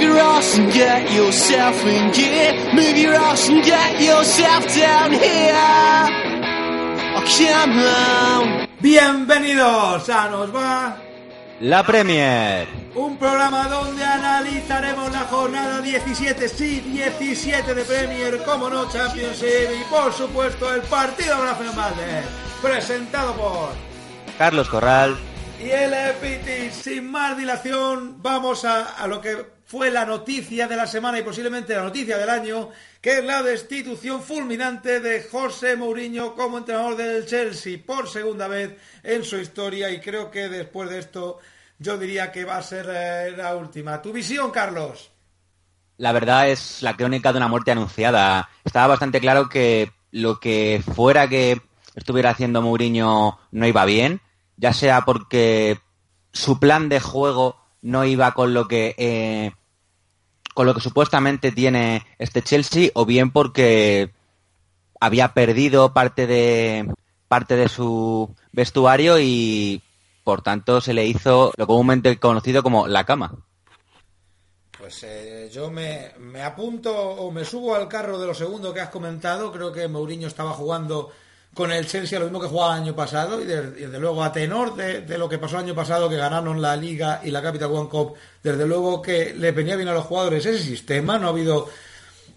[0.00, 2.54] Move your ass and get yourself in gear.
[2.74, 5.52] Move your ass and get yourself down here.
[7.16, 8.68] Oh, come on.
[8.80, 10.96] Bienvenidos a Nos Va,
[11.60, 12.66] La Premier.
[12.94, 19.84] un programa donde analizaremos la jornada 17, sí, 17 de Premier, como no Championship y
[19.90, 22.22] por supuesto el partido de Rafael Valde,
[22.62, 23.68] presentado por
[24.38, 25.18] Carlos Corral.
[25.62, 25.92] y el.
[26.72, 31.22] Sin más dilación, vamos a, a lo que fue la noticia de la semana y
[31.22, 32.70] posiblemente la noticia del año,
[33.00, 38.76] que es la destitución fulminante de José Mourinho como entrenador del Chelsea por segunda vez
[39.04, 41.38] en su historia y creo que después de esto
[41.78, 44.02] yo diría que va a ser eh, la última.
[44.02, 45.12] ¿Tu visión, Carlos?
[45.98, 48.50] La verdad es la crónica de una muerte anunciada.
[48.64, 51.62] Estaba bastante claro que lo que fuera que
[51.94, 54.20] estuviera haciendo Mourinho no iba bien,
[54.56, 55.78] ya sea porque
[56.32, 59.52] su plan de juego no iba con lo que eh,
[60.60, 64.12] con lo que supuestamente tiene este Chelsea, o bien porque
[65.00, 66.86] había perdido parte de
[67.28, 69.82] parte de su vestuario y
[70.22, 73.36] por tanto se le hizo lo comúnmente conocido como la cama.
[74.78, 78.82] Pues eh, yo me, me apunto o me subo al carro de lo segundo que
[78.82, 79.50] has comentado.
[79.52, 81.10] Creo que Mourinho estaba jugando
[81.54, 84.76] con el Chelsea lo mismo que jugaba el año pasado y desde, luego a tenor
[84.76, 87.88] de, lo que pasó el año pasado que ganaron la Liga y la Capital One
[87.88, 91.68] Cup, desde luego que le venía bien a los jugadores ese sistema, no ha habido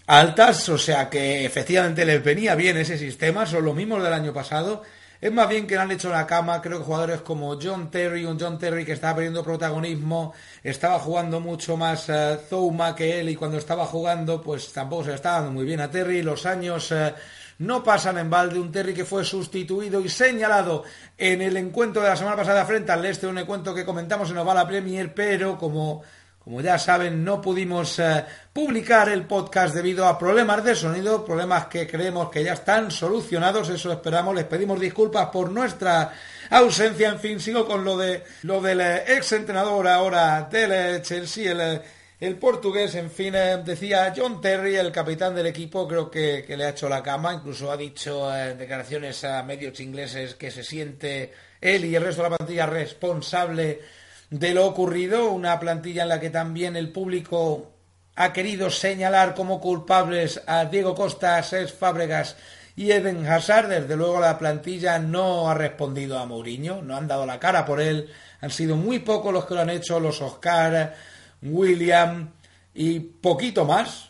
[0.08, 4.34] altas, o sea que efectivamente les venía bien ese sistema, son los mismos del año
[4.34, 4.84] pasado.
[5.22, 8.26] Es más bien que le han hecho la cama, creo que jugadores como John Terry,
[8.26, 13.30] un John Terry que estaba perdiendo protagonismo, estaba jugando mucho más eh, Zouma que él
[13.30, 16.46] y cuando estaba jugando pues tampoco se le estaba dando muy bien a Terry, los
[16.46, 17.14] años eh,
[17.60, 20.84] no pasan en balde, un Terry que fue sustituido y señalado
[21.18, 24.38] en el encuentro de la semana pasada frente al Leicester, un encuentro que comentamos en
[24.38, 26.04] Ovala Premier, pero como
[26.44, 31.68] como ya saben, no pudimos eh, publicar el podcast debido a problemas de sonido, problemas
[31.68, 36.12] que creemos que ya están solucionados, eso esperamos, les pedimos disculpas por nuestra
[36.50, 41.02] ausencia, en fin, sigo con lo de lo del eh, ex entrenador ahora del eh,
[41.02, 41.82] Chelsea, el,
[42.24, 46.64] el portugués, en fin, eh, decía John Terry, el capitán del equipo, creo que, le
[46.64, 50.64] ha hecho la cama, incluso ha dicho eh, en declaraciones a medios ingleses que se
[50.64, 53.82] siente él y el resto de la plantilla responsable
[54.30, 57.74] de lo ocurrido, una plantilla en la que también el público
[58.16, 62.38] ha querido señalar como culpables a Diego Costa, Cesc Fábregas
[62.78, 63.68] y Eden Hazard.
[63.68, 67.82] Desde luego la plantilla no ha respondido a Mourinho, no han dado la cara por
[67.82, 68.10] él.
[68.40, 70.96] Han sido muy pocos los que lo han hecho, los Oscar,
[71.44, 72.32] William
[72.74, 74.10] y poquito más.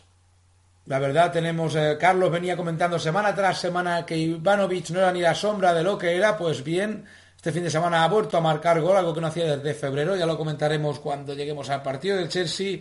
[0.86, 5.20] La verdad tenemos, eh, Carlos venía comentando semana tras semana que Ivanovic no era ni
[5.20, 7.04] la sombra de lo que era, pues bien,
[7.36, 10.16] este fin de semana ha vuelto a marcar gol, algo que no hacía desde febrero,
[10.16, 12.80] ya lo comentaremos cuando lleguemos al partido del Chelsea.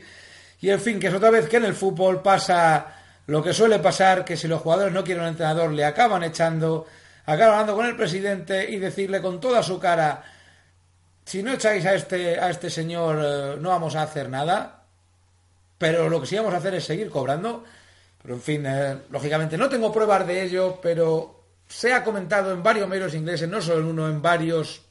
[0.61, 2.87] Y en fin, que es otra vez que en el fútbol pasa
[3.27, 6.85] lo que suele pasar, que si los jugadores no quieren un entrenador le acaban echando,
[7.25, 10.23] acaban hablando con el presidente y decirle con toda su cara,
[11.25, 14.83] si no echáis a este, a este señor eh, no vamos a hacer nada,
[15.77, 17.63] pero lo que sí vamos a hacer es seguir cobrando.
[18.21, 22.63] Pero en fin, eh, lógicamente no tengo pruebas de ello, pero se ha comentado en
[22.63, 24.81] varios medios ingleses, no solo en uno, en varios,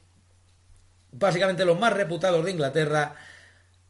[1.12, 3.14] básicamente los más reputados de Inglaterra,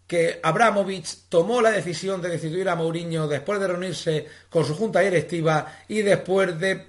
[0.06, 5.00] que Abramovich tomó la decisión de destituir a Mourinho después de reunirse con su junta
[5.00, 6.86] directiva y después de,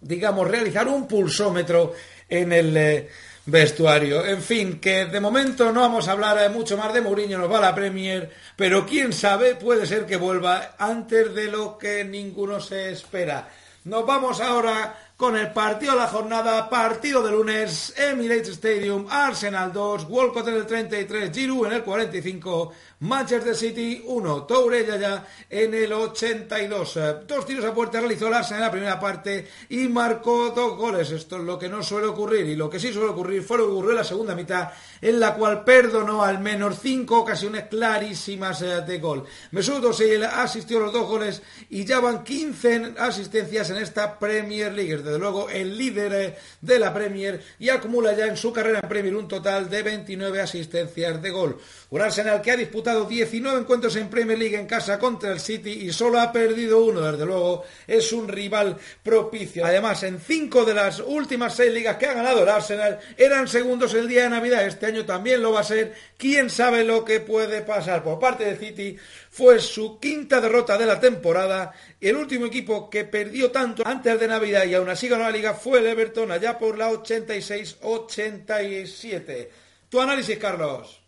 [0.00, 1.92] digamos, realizar un pulsómetro
[2.28, 3.08] en el eh,
[3.46, 4.24] vestuario.
[4.24, 7.50] En fin, que de momento no vamos a hablar eh, mucho más de Mourinho, nos
[7.50, 12.60] va la Premier, pero quién sabe, puede ser que vuelva antes de lo que ninguno
[12.60, 13.48] se espera.
[13.84, 19.72] Nos vamos ahora con el partido de la jornada, partido de lunes, Emirates Stadium, Arsenal
[19.72, 22.72] 2, Walcott en el 33, Giroud en el 45,
[23.04, 26.96] Manchester City 1, Toure ya en el 82.
[26.96, 30.78] Eh, Dos tiros a puerta realizó el Arsenal en la primera parte y marcó dos
[30.78, 31.10] goles.
[31.10, 33.66] Esto es lo que no suele ocurrir y lo que sí suele ocurrir fue lo
[33.66, 34.70] que ocurrió en la segunda mitad,
[35.02, 39.24] en la cual perdonó al menos cinco ocasiones clarísimas eh, de gol.
[39.50, 44.72] Mesut Özil asistió a los dos goles y ya van 15 asistencias en esta Premier
[44.72, 44.96] League.
[44.96, 48.88] Desde luego el líder eh, de la Premier y acumula ya en su carrera en
[48.88, 51.58] Premier un total de 29 asistencias de gol.
[51.90, 55.70] Un Arsenal que ha disputado 19 encuentros en Premier League en casa contra el City
[55.70, 57.00] y solo ha perdido uno.
[57.00, 59.66] Desde luego es un rival propicio.
[59.66, 63.94] Además, en cinco de las últimas seis ligas que ha ganado el Arsenal eran segundos
[63.94, 64.64] el día de Navidad.
[64.64, 65.92] Este año también lo va a ser.
[66.16, 68.04] ¿Quién sabe lo que puede pasar?
[68.04, 68.96] Por parte de City
[69.30, 71.72] fue su quinta derrota de la temporada.
[72.00, 75.54] El último equipo que perdió tanto antes de Navidad y aún así ganó la liga
[75.54, 79.48] fue el Everton allá por la 86-87.
[79.88, 81.03] Tu análisis, Carlos.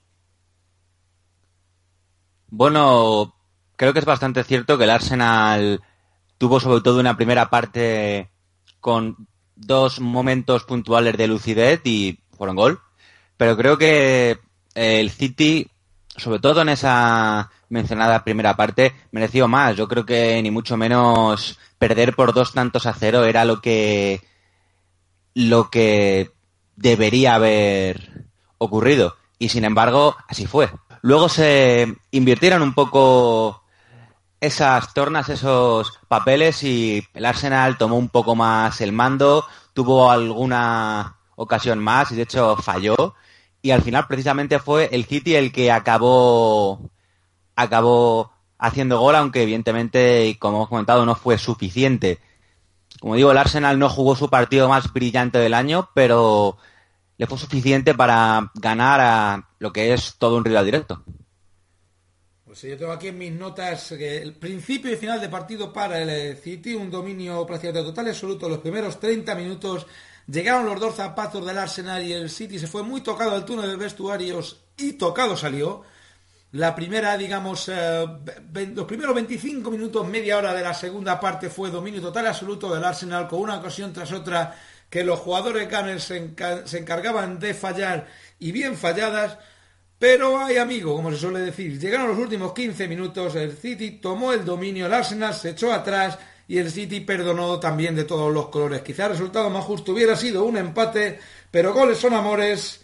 [2.49, 3.35] Bueno,
[3.77, 5.81] creo que es bastante cierto que el Arsenal
[6.39, 8.31] tuvo sobre todo una primera parte
[8.81, 9.27] con
[9.57, 12.81] dos momentos puntuales de lucidez y fueron gol.
[13.37, 14.39] Pero creo que
[14.75, 15.69] el City,
[16.17, 19.77] sobre todo en esa mencionada primera parte, mereció más.
[19.77, 24.23] Yo creo que ni mucho menos perder por dos tantos a cero era lo que
[25.35, 26.31] lo que
[26.77, 28.27] debería haber
[28.59, 29.17] ocurrido.
[29.39, 30.71] Y sin embargo, así fue.
[31.03, 33.63] Luego se invirtieron un poco
[34.41, 41.17] esas tornas, esos papeles y el Arsenal tomó un poco más el mando, tuvo alguna
[41.37, 43.15] ocasión más y de hecho falló
[43.63, 46.81] y al final precisamente fue el City el que acabó
[47.57, 52.21] acabó haciendo gol, aunque evidentemente, como hemos comentado, no fue suficiente.
[53.01, 56.57] Como digo, el Arsenal no jugó su partido más brillante del año, pero
[57.19, 61.03] le fue suficiente para ganar a lo que es todo un rival directo.
[62.45, 66.01] Pues yo tengo aquí en mis notas que el principio y final de partido para
[66.01, 68.49] el City, un dominio prácticamente total absoluto.
[68.49, 69.87] Los primeros 30 minutos
[70.27, 73.71] llegaron los dos zapatos del Arsenal y el City se fue muy tocado al túnel
[73.71, 75.83] de vestuarios y tocado salió.
[76.53, 78.07] La primera, digamos, eh,
[78.75, 82.85] los primeros 25 minutos, media hora de la segunda parte fue dominio total absoluto del
[82.85, 84.57] Arsenal con una ocasión tras otra
[84.91, 88.07] que los jugadores Gunners se, encargaban de fallar
[88.39, 89.39] y bien falladas.
[89.99, 94.33] Pero hay amigo, como se suele decir, llegaron los últimos 15 minutos, el City tomó
[94.33, 98.49] el dominio, el Arsenal se echó atrás y el City perdonó también de todos los
[98.49, 98.83] colores.
[98.83, 101.19] Quizá el resultado más justo hubiera sido un empate,
[101.51, 102.83] pero goles son amores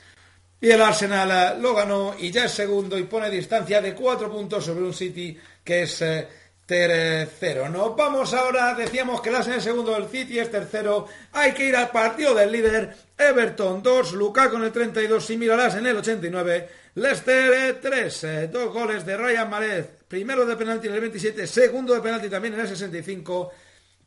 [0.63, 4.31] y el Arsenal eh, lo ganó y ya es segundo y pone distancia de cuatro
[4.31, 6.29] puntos sobre un City que es eh,
[6.67, 7.69] tercero.
[7.69, 11.07] Nos vamos ahora, decíamos que el Arsenal es segundo, el City es tercero.
[11.33, 12.95] Hay que ir al partido del líder.
[13.19, 19.07] Everton 2, Lukaku en el 32, Similaras en el 89, Leicester 3, eh, dos goles
[19.07, 22.69] de Ryan Marez, primero de penalti en el 27, segundo de penalti también en el
[22.69, 23.53] 65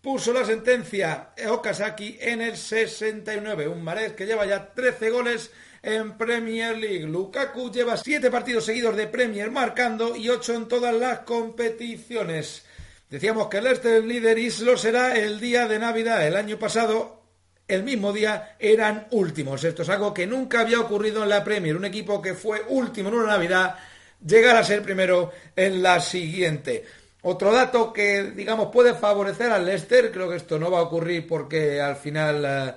[0.06, 3.68] puso la sentencia Okazaki en el 69.
[3.68, 5.50] Un Marez que lleva ya 13 goles
[5.82, 7.08] en Premier League.
[7.08, 12.68] Lukaku lleva siete partidos seguidos de Premier marcando y ocho en todas las competiciones.
[13.10, 16.28] Decíamos que el Leicester líder y lo será el día de Navidad.
[16.28, 17.24] El año pasado,
[17.68, 19.64] el mismo día, eran últimos.
[19.64, 21.76] Esto es algo que nunca había ocurrido en la Premier.
[21.76, 23.76] Un equipo que fue último en una Navidad,
[24.24, 26.86] llegar a ser primero en la siguiente.
[27.28, 31.28] Otro dato que, digamos, puede favorecer al Leicester, creo que esto no va a ocurrir
[31.28, 32.46] porque al final...
[32.46, 32.74] Eh,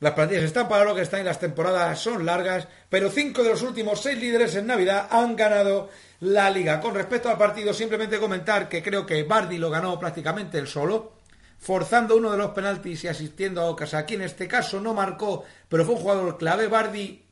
[0.00, 3.50] las plantillas están para lo que están y las temporadas son largas, pero cinco de
[3.50, 5.88] los últimos seis líderes en Navidad han ganado
[6.20, 6.80] la liga.
[6.80, 11.14] Con respecto al partido, simplemente comentar que creo que Bardi lo ganó prácticamente el solo,
[11.58, 14.14] forzando uno de los penaltis y asistiendo a Okazaki.
[14.14, 16.68] En este caso no marcó, pero fue un jugador clave.
[16.68, 17.24] Bardi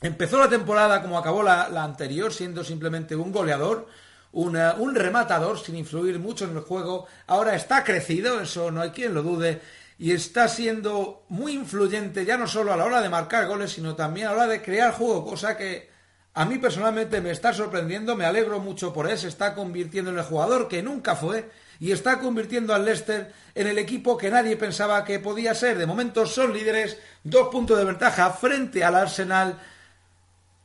[0.00, 3.88] empezó la temporada como acabó la, anterior, siendo simplemente un goleador.
[4.36, 7.06] Un rematador sin influir mucho en el juego.
[7.26, 9.60] Ahora está crecido, eso no hay quien lo dude
[9.98, 13.94] y está siendo muy influyente ya no solo a la hora de marcar goles, sino
[13.94, 15.88] también a la hora de crear juego, cosa que
[16.34, 20.18] a mí personalmente me está sorprendiendo, me alegro mucho por él, se está convirtiendo en
[20.18, 21.50] el jugador que nunca fue
[21.80, 25.78] y está convirtiendo al Leicester en el equipo que nadie pensaba que podía ser.
[25.78, 29.58] De momento son líderes, dos puntos de ventaja frente al Arsenal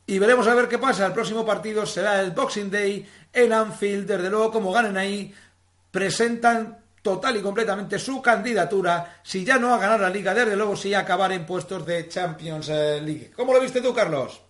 [0.06, 1.06] y veremos a ver qué pasa.
[1.06, 4.06] El próximo partido será el Boxing Day en Anfield.
[4.06, 5.34] Desde luego, como ganen ahí,
[5.90, 10.76] presentan total y completamente su candidatura, si ya no a ganar la liga, desde luego
[10.76, 13.32] sí a acabar en puestos de Champions eh, League.
[13.36, 14.40] ¿Cómo lo viste tú, Carlos?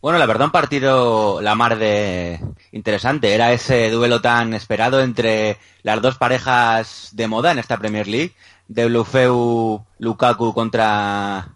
[0.00, 2.40] Bueno, la verdad un partido la mar de
[2.72, 3.34] interesante.
[3.34, 8.34] Era ese duelo tan esperado entre las dos parejas de moda en esta Premier League,
[8.68, 11.48] de Blufeu Lukaku contra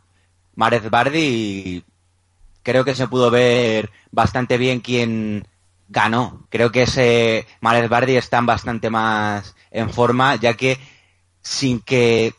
[0.56, 1.84] Marez Bardi
[2.62, 5.46] creo que se pudo ver bastante bien quién
[5.88, 6.46] ganó.
[6.50, 10.78] Creo que ese Marez Bardi está bastante más en forma, ya que
[11.40, 12.34] sin que,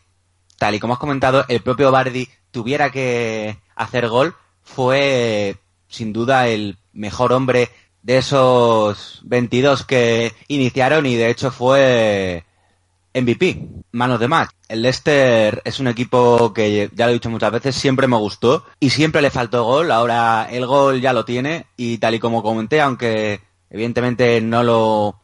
[0.57, 5.57] tal y como has comentado, el propio Bardi tuviera que hacer gol, fue
[5.87, 7.69] sin duda el mejor hombre
[8.01, 12.44] de esos 22 que iniciaron y de hecho fue
[13.15, 14.49] MVP, manos de más.
[14.67, 18.65] El Leicester es un equipo que, ya lo he dicho muchas veces, siempre me gustó
[18.79, 19.91] y siempre le faltó gol.
[19.91, 25.21] Ahora el gol ya lo tiene y tal y como comenté, aunque evidentemente no lo,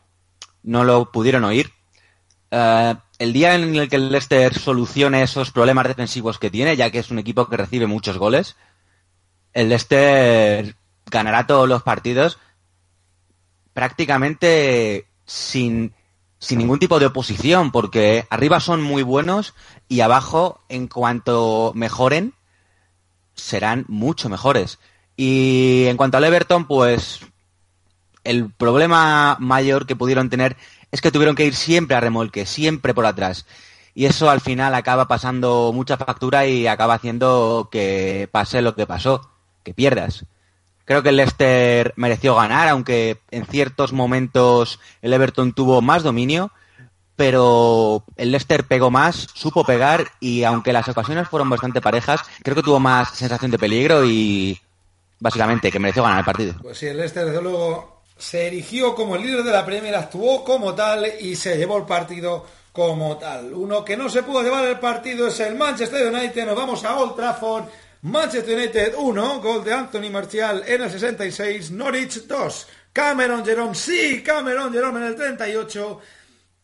[0.64, 1.72] no lo pudieron oír,
[2.52, 6.90] eh, el día en el que el Leicester solucione esos problemas defensivos que tiene, ya
[6.92, 8.56] que es un equipo que recibe muchos goles,
[9.54, 12.40] el Leicester ganará todos los partidos
[13.74, 15.94] prácticamente sin
[16.42, 19.54] sin ningún tipo de oposición, porque arriba son muy buenos
[19.88, 22.34] y abajo, en cuanto mejoren,
[23.36, 24.80] serán mucho mejores.
[25.16, 27.20] Y en cuanto al Everton, pues
[28.24, 30.58] el problema mayor que pudieron tener
[30.92, 33.46] es que tuvieron que ir siempre a remolque, siempre por atrás.
[33.94, 38.88] Y eso al final acaba pasando mucha factura y acaba haciendo que pase lo que
[38.88, 39.30] pasó,
[39.64, 40.26] que pierdas.
[40.92, 46.52] Creo que el Leicester mereció ganar, aunque en ciertos momentos el Everton tuvo más dominio,
[47.16, 52.58] pero el Leicester pegó más, supo pegar y aunque las ocasiones fueron bastante parejas, creo
[52.58, 54.60] que tuvo más sensación de peligro y
[55.18, 56.56] básicamente que mereció ganar el partido.
[56.62, 60.44] Pues sí, el Leicester desde luego se erigió como el líder de la Premier, actuó
[60.44, 63.54] como tal y se llevó el partido como tal.
[63.54, 66.46] Uno que no se pudo llevar el partido es el Manchester United.
[66.48, 67.64] Nos vamos a Old Trafford.
[68.03, 72.67] Manchester United 1, gol de Anthony Martial en el 66, Norwich 2.
[72.91, 76.01] Cameron Jerome, sí, Cameron Jerome en el 38.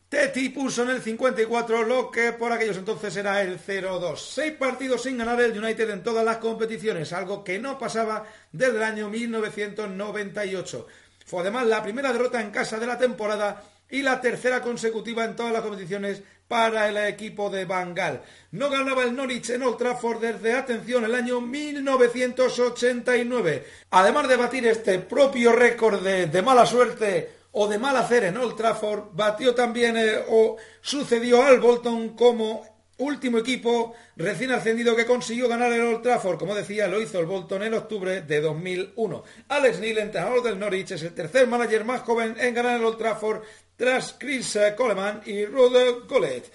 [0.10, 4.17] Teti puso en el 54 lo que por aquellos entonces era el 0-2.
[4.17, 8.77] Seis partidos sin ganar el United en todas las competiciones, algo que no pasaba desde
[8.77, 10.88] el año 1998.
[11.24, 15.36] Fue además la primera derrota en casa de la temporada y la tercera consecutiva en
[15.36, 18.22] todas las competiciones para el equipo de Bangal.
[18.51, 23.66] No ganaba el Norwich en Old Trafford desde, atención, el año 1989.
[23.92, 28.56] Además de batir este propio récord de mala suerte o de mal hacer en Old
[28.56, 32.63] Trafford, batió también eh, o sucedió al Bolton como
[33.00, 36.38] último equipo recién ascendido que consiguió ganar el Old Trafford.
[36.38, 39.24] Como decía, lo hizo el Bolton en octubre de 2001.
[39.50, 43.00] Alex Neil, entrenador del Norwich, es el tercer manager más joven en ganar el Old
[43.00, 43.42] Trafford
[43.78, 46.52] tras Chris Coleman y Rod Gollet.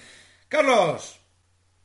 [0.48, 1.18] Carlos.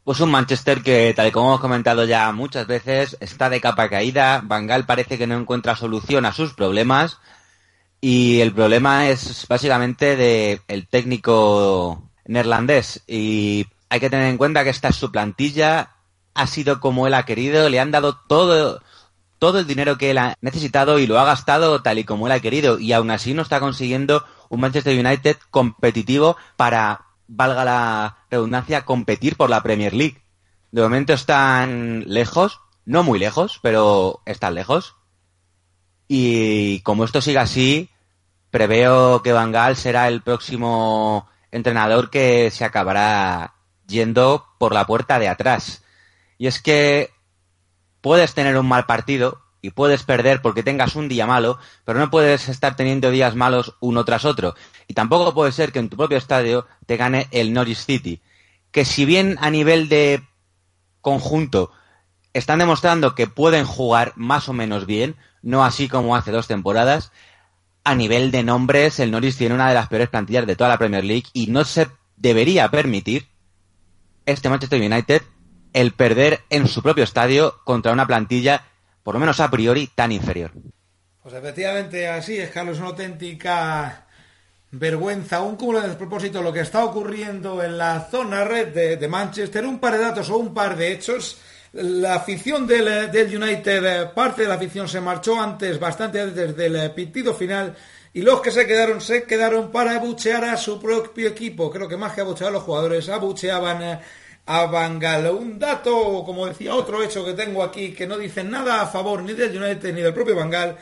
[0.03, 3.89] Pues un Manchester que, tal y como hemos comentado ya muchas veces, está de capa
[3.89, 4.41] caída.
[4.43, 7.19] Bangal parece que no encuentra solución a sus problemas.
[8.01, 13.03] Y el problema es básicamente de el técnico neerlandés.
[13.07, 15.95] Y hay que tener en cuenta que esta es su plantilla,
[16.33, 18.81] ha sido como él ha querido, le han dado todo,
[19.39, 22.33] todo el dinero que él ha necesitado y lo ha gastado tal y como él
[22.33, 22.79] ha querido.
[22.79, 29.35] Y aún así no está consiguiendo un Manchester United competitivo para, valga la redundancia, competir
[29.35, 30.21] por la Premier League.
[30.71, 34.95] De momento están lejos, no muy lejos, pero están lejos.
[36.07, 37.89] Y como esto siga así,
[38.51, 43.55] preveo que Van Gaal será el próximo entrenador que se acabará
[43.87, 45.83] yendo por la puerta de atrás.
[46.37, 47.11] Y es que
[48.01, 52.09] puedes tener un mal partido y puedes perder porque tengas un día malo, pero no
[52.09, 54.55] puedes estar teniendo días malos uno tras otro.
[54.87, 58.21] Y tampoco puede ser que en tu propio estadio te gane el Norwich City,
[58.71, 60.23] que si bien a nivel de
[61.01, 61.71] conjunto
[62.33, 67.11] están demostrando que pueden jugar más o menos bien, no así como hace dos temporadas.
[67.83, 70.77] A nivel de nombres, el Norwich tiene una de las peores plantillas de toda la
[70.77, 71.87] Premier League y no se
[72.17, 73.27] debería permitir
[74.25, 75.21] este Manchester United
[75.73, 78.65] el perder en su propio estadio contra una plantilla,
[79.07, 80.51] por lo menos a priori, tan inferior.
[81.23, 84.05] Pues efectivamente así es, Carlos, una auténtica
[84.71, 89.65] vergüenza, un cúmulo de despropósito lo que está ocurriendo en la zona red de, Manchester,
[89.65, 91.37] un par de datos o un par de hechos
[91.71, 96.75] la afición del, United, eh, parte de la afición se marchó antes, bastante antes del
[96.75, 97.77] eh, pitido final,
[98.13, 101.71] y los que se quedaron, se quedaron para abuchear a su propio equipo.
[101.71, 104.01] Creo que más que abuchear a los jugadores, abucheaban
[104.47, 105.29] eh, a Bangal.
[105.31, 109.21] Un dato, como decía, otro hecho que tengo aquí, que no dice nada a favor
[109.21, 110.77] ni del United ni del propio Bangal,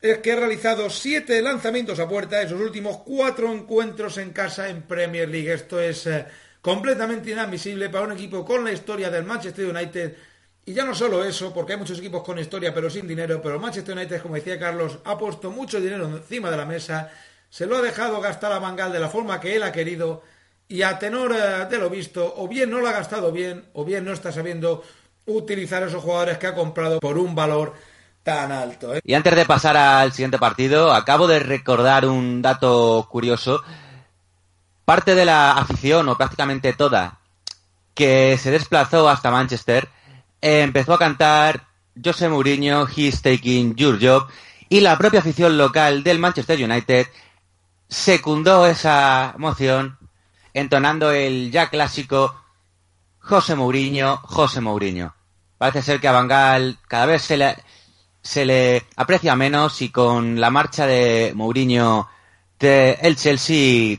[0.00, 4.68] es que ha realizado siete lanzamientos a puerta en sus últimos cuatro encuentros en casa
[4.68, 5.52] en Premier League.
[5.52, 6.08] Esto es
[6.62, 10.16] completamente inadmisible para un equipo con la historia del Manchester United.
[10.64, 13.58] Y ya no solo eso, porque hay muchos equipos con historia pero sin dinero, pero
[13.58, 17.10] Manchester United, como decía Carlos, ha puesto mucho dinero encima de la mesa,
[17.48, 20.22] se lo ha dejado gastar a Bangal de la forma que él ha querido
[20.70, 23.84] y a tenor eh, de lo visto, o bien no lo ha gastado bien, o
[23.84, 24.84] bien no está sabiendo
[25.26, 27.74] utilizar esos jugadores que ha comprado por un valor
[28.22, 28.94] tan alto.
[28.94, 29.00] ¿eh?
[29.04, 33.62] Y antes de pasar al siguiente partido, acabo de recordar un dato curioso
[34.84, 37.18] parte de la afición, o prácticamente toda,
[37.92, 39.88] que se desplazó hasta Manchester,
[40.40, 41.66] empezó a cantar
[42.02, 44.28] José Mourinho, He's Taking Your Job,
[44.68, 47.08] y la propia afición local del Manchester United
[47.88, 49.99] secundó esa moción
[50.54, 52.34] entonando el ya clásico
[53.18, 55.14] José Mourinho, José Mourinho.
[55.58, 57.54] Parece ser que a Bangal cada vez se le,
[58.22, 62.08] se le aprecia menos y con la marcha de Mourinho
[62.58, 63.98] de el Chelsea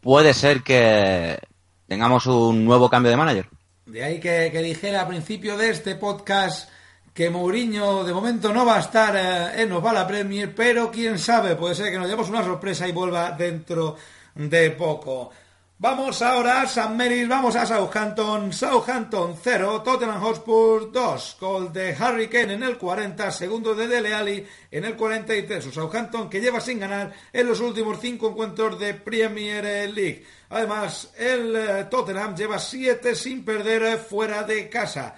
[0.00, 1.38] puede ser que
[1.86, 3.48] tengamos un nuevo cambio de manager.
[3.86, 6.68] De ahí que, dijera al principio de este podcast
[7.14, 11.18] que Mourinho de momento no va a estar eh, en Nos la Premier, pero quién
[11.18, 13.96] sabe, puede ser que nos llevemos una sorpresa y vuelva dentro
[14.34, 15.30] de poco.
[15.78, 21.94] Vamos ahora a San Mary's, vamos a Southampton, Southampton 0, Tottenham Hotspur 2, gol de
[21.94, 26.40] Harry Kane en el 40, segundo de Dele Alli en el 43, o Southampton que
[26.40, 30.24] lleva sin ganar en los últimos cinco encuentros de Premier League.
[30.48, 35.14] Además, el eh, Tottenham lleva siete sin perder eh, fuera de casa.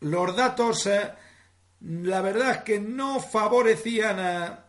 [0.00, 1.10] Los datos, eh,
[1.82, 4.61] la verdad es que no favorecían a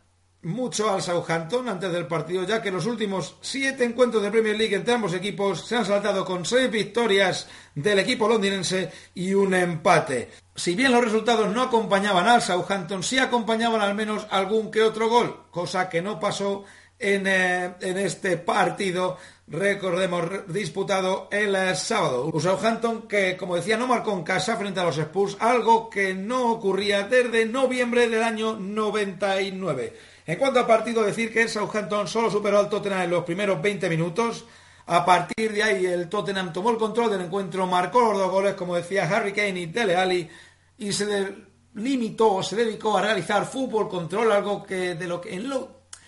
[0.43, 4.75] mucho al Southampton antes del partido, ya que los últimos siete encuentros de Premier League
[4.75, 10.29] entre ambos equipos se han saltado con seis victorias del equipo londinense y un empate.
[10.55, 15.09] Si bien los resultados no acompañaban al Southampton, sí acompañaban al menos algún que otro
[15.09, 16.65] gol, cosa que no pasó
[16.99, 22.25] en, eh, en este partido, recordemos, disputado el eh, sábado.
[22.25, 26.13] Un Southampton que, como decía, no marcó en casa frente a los Spurs, algo que
[26.13, 30.12] no ocurría desde noviembre del año 99.
[30.25, 33.89] En cuanto al partido, decir que Southampton solo superó al Tottenham en los primeros 20
[33.89, 34.45] minutos.
[34.85, 38.53] A partir de ahí, el Tottenham tomó el control del encuentro, marcó los dos goles,
[38.53, 40.29] como decía Harry Kane y Dele Alli,
[40.77, 41.35] y se
[41.75, 45.49] limitó, se dedicó a realizar fútbol control, algo que de lo que en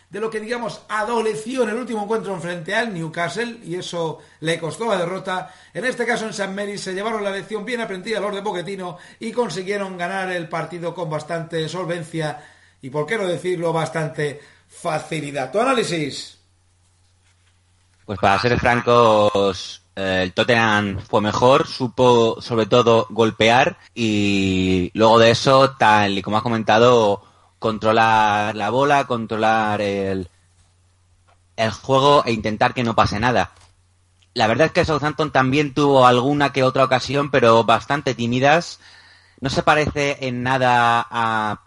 [0.10, 4.58] de lo que digamos adoleció en el último encuentro frente al Newcastle y eso le
[4.60, 5.54] costó la derrota.
[5.74, 8.98] En este caso en San Mary se llevaron la lección bien aprendida los de Poquetino
[9.20, 12.55] y consiguieron ganar el partido con bastante solvencia
[12.86, 15.52] y, por qué no decirlo, bastante facilidad.
[15.52, 16.38] ¿Tu análisis?
[18.06, 25.18] Pues para ser francos, eh, el Tottenham fue mejor, supo sobre todo golpear y luego
[25.18, 27.24] de eso, tal y como has comentado,
[27.58, 30.30] controlar la bola, controlar el,
[31.56, 33.50] el juego e intentar que no pase nada.
[34.36, 38.80] La verdad es que Southampton también tuvo alguna que otra ocasión, pero bastante tímidas.
[39.42, 41.65] No se parece en nada a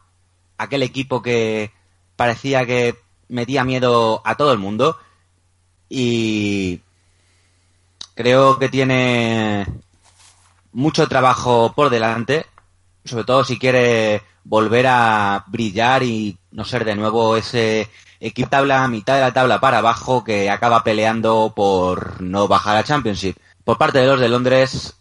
[0.58, 1.72] aquel equipo que
[2.16, 2.96] parecía que
[3.28, 4.98] metía miedo a todo el mundo
[5.88, 6.80] y
[8.14, 9.66] creo que tiene
[10.72, 12.46] mucho trabajo por delante,
[13.04, 17.88] sobre todo si quiere volver a brillar y no ser de nuevo ese
[18.20, 22.84] equipo tabla mitad de la tabla para abajo que acaba peleando por no bajar a
[22.84, 23.36] Championship.
[23.64, 24.94] Por parte de los de Londres,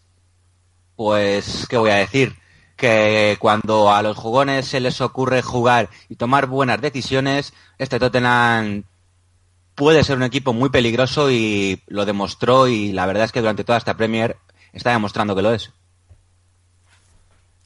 [0.96, 2.36] pues, ¿qué voy a decir?
[2.78, 8.84] Que cuando a los jugones se les ocurre jugar y tomar buenas decisiones, este Tottenham
[9.76, 13.64] puede ser un equipo muy peligroso y lo demostró y la verdad es que durante
[13.64, 14.38] toda esta Premier
[14.74, 15.72] está demostrando que lo es.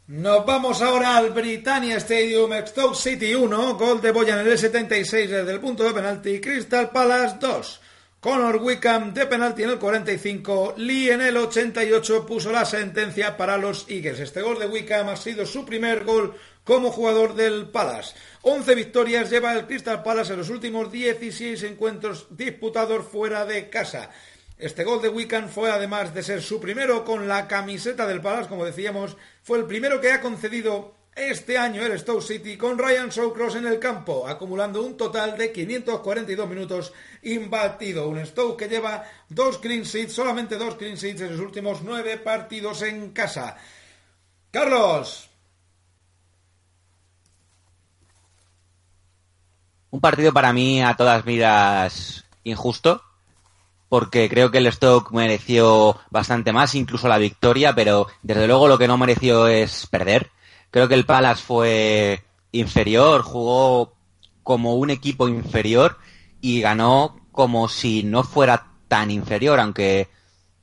[0.07, 5.29] Nos vamos ahora al Britannia Stadium, Stoke City 1, gol de Boyan en el 76
[5.29, 7.80] desde el punto de penalti, Crystal Palace 2.
[8.21, 13.57] Conor Wickham de penalti en el 45, Lee en el 88 puso la sentencia para
[13.57, 14.19] los Eagles.
[14.19, 18.13] Este gol de Wickham ha sido su primer gol como jugador del Palace.
[18.43, 24.11] 11 victorias lleva el Crystal Palace en los últimos 16 encuentros disputados fuera de casa.
[24.59, 28.49] Este gol de Wickham fue, además de ser su primero con la camiseta del Palace,
[28.49, 33.09] como decíamos, fue el primero que ha concedido este año el Stoke City con Ryan
[33.09, 36.93] Shawcross en el campo, acumulando un total de 542 minutos
[37.23, 38.07] imbatido.
[38.07, 42.17] Un Stoke que lleva dos clean sheets, solamente dos clean sheets en los últimos nueve
[42.17, 43.57] partidos en casa.
[44.51, 45.29] Carlos.
[49.89, 53.03] Un partido para mí a todas miras injusto,
[53.89, 58.77] porque creo que el Stoke mereció bastante más, incluso la victoria, pero desde luego lo
[58.77, 60.31] que no mereció es perder
[60.71, 63.93] Creo que el Palace fue inferior, jugó
[64.43, 65.97] como un equipo inferior
[66.41, 70.09] y ganó como si no fuera tan inferior, aunque,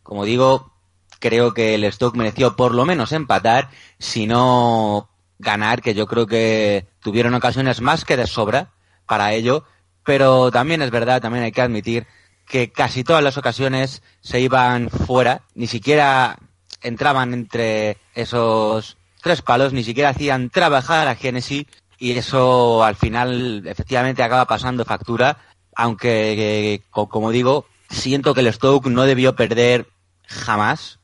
[0.03, 0.73] como digo,
[1.21, 6.27] creo que el Stoke mereció por lo menos empatar, si no ganar, que yo creo
[6.27, 8.73] que tuvieron ocasiones más que de sobra
[9.07, 9.65] para ello,
[10.05, 12.07] pero también es verdad, también hay que admitir
[12.47, 16.39] que casi todas las ocasiones se iban fuera, ni siquiera
[16.83, 21.67] entraban entre esos tres palos, ni siquiera hacían trabajar a Genesis
[21.99, 25.39] y eso al final efectivamente acaba pasando factura,
[25.75, 29.89] aunque como digo, siento que el Stoke no debió perder
[30.27, 30.99] jamás.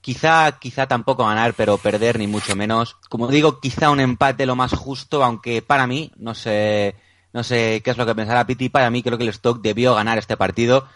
[0.00, 2.96] Quizá, quizá tampoco ganar, pero perder ni mucho menos.
[3.08, 6.94] Como digo, quizá un empate lo más justo, aunque para mí, no sé,
[7.32, 9.94] no sé qué es lo que pensará Piti, para mí creo que el Stoke debió
[9.94, 10.86] ganar este partido,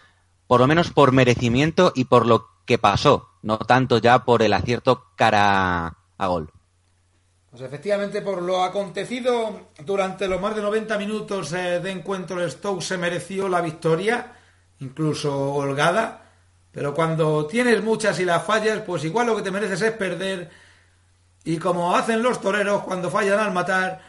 [0.45, 4.53] por lo menos por merecimiento y por lo que pasó, no tanto ya por el
[4.53, 6.51] acierto cara, a gol.
[7.49, 12.51] Pues efectivamente, por lo acontecido durante los más de 90 minutos eh, de encuentro, el
[12.51, 14.33] Stoke se mereció la victoria,
[14.79, 16.25] incluso holgada.
[16.71, 20.51] Pero cuando tienes muchas y las fallas, pues igual lo que te mereces es perder.
[21.43, 24.01] Y como hacen los toreros cuando fallan al matar,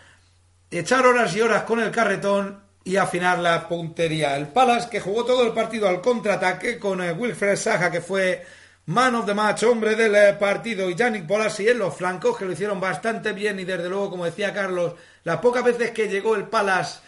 [0.70, 4.36] echar horas y horas con el carretón y afinar la puntería.
[4.36, 8.44] El Palace que jugó todo el partido al contraataque con eh, Wilfred Saja que fue
[8.86, 12.44] man of the match, hombre del eh, partido, y Yannick Polasi en los flancos que
[12.44, 16.34] lo hicieron bastante bien y desde luego, como decía Carlos, las pocas veces que llegó
[16.34, 17.00] el Palace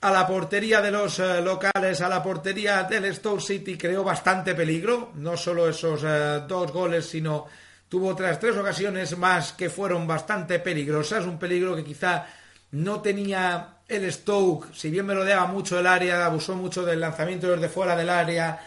[0.00, 4.54] a la portería de los eh, locales, a la portería del Stoke City, creó bastante
[4.54, 6.02] peligro, no solo esos
[6.48, 7.46] dos goles, sino
[7.88, 12.26] tuvo otras tres ocasiones más que fueron bastante peligrosas, un peligro que quizá
[12.72, 17.48] no tenía el Stoke, si bien me rodeaba mucho el área, abusó mucho del lanzamiento
[17.48, 18.58] desde fuera del área,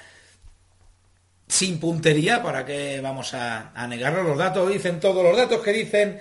[1.47, 4.23] sin puntería, para que vamos a, a negarlo.
[4.23, 6.19] Los datos dicen todos los datos que dicen.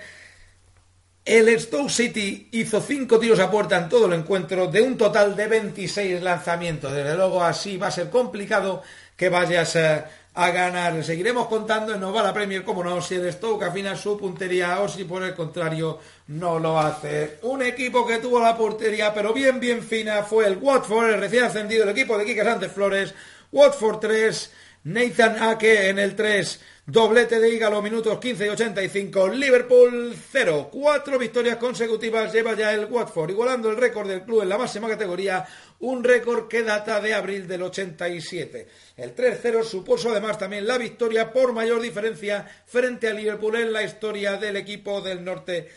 [1.23, 5.35] El Stoke City hizo cinco tiros a puerta en todo el encuentro de un total
[5.35, 6.93] de 26 lanzamientos.
[6.93, 8.83] Desde luego así va a ser complicado
[9.17, 11.01] que vayas a a ganar.
[11.03, 14.87] Seguiremos contando en va la Premier, como no, si el Stoke afina su puntería o
[14.87, 17.39] si por el contrario no lo hace.
[17.43, 21.45] Un equipo que tuvo la portería, pero bien, bien fina, fue el Watford, el recién
[21.45, 23.13] ascendido, el equipo de Quique Sánchez Flores.
[23.51, 24.51] Watford 3,
[24.85, 26.59] Nathan Ake en el 3.
[26.85, 29.29] Doblete de Hígalo, minutos 15 y 85.
[29.29, 30.69] Liverpool 0.
[30.71, 34.87] Cuatro victorias consecutivas lleva ya el Watford, igualando el récord del club en la máxima
[34.87, 35.43] categoría,
[35.79, 38.67] un récord que data de abril del 87.
[38.97, 43.81] El 3-0 supuso además también la victoria por mayor diferencia frente a Liverpool en la
[43.81, 45.67] historia del equipo del norte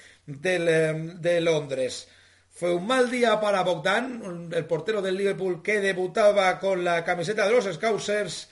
[0.45, 2.09] eh, de Londres.
[2.51, 7.47] Fue un mal día para Bogdan, el portero del Liverpool que debutaba con la camiseta
[7.47, 8.49] de los Scousers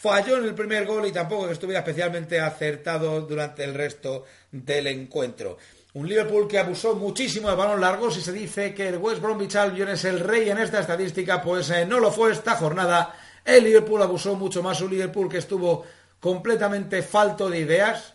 [0.00, 4.86] falló en el primer gol y tampoco que estuviera especialmente acertado durante el resto del
[4.86, 5.58] encuentro.
[5.92, 8.10] Un Liverpool que abusó muchísimo de balón largo.
[8.10, 11.68] Si se dice que el West Bromwich Albion es el rey en esta estadística, pues
[11.68, 13.14] eh, no lo fue esta jornada.
[13.44, 14.80] El Liverpool abusó mucho más.
[14.80, 15.84] Un Liverpool que estuvo
[16.18, 18.14] completamente falto de ideas,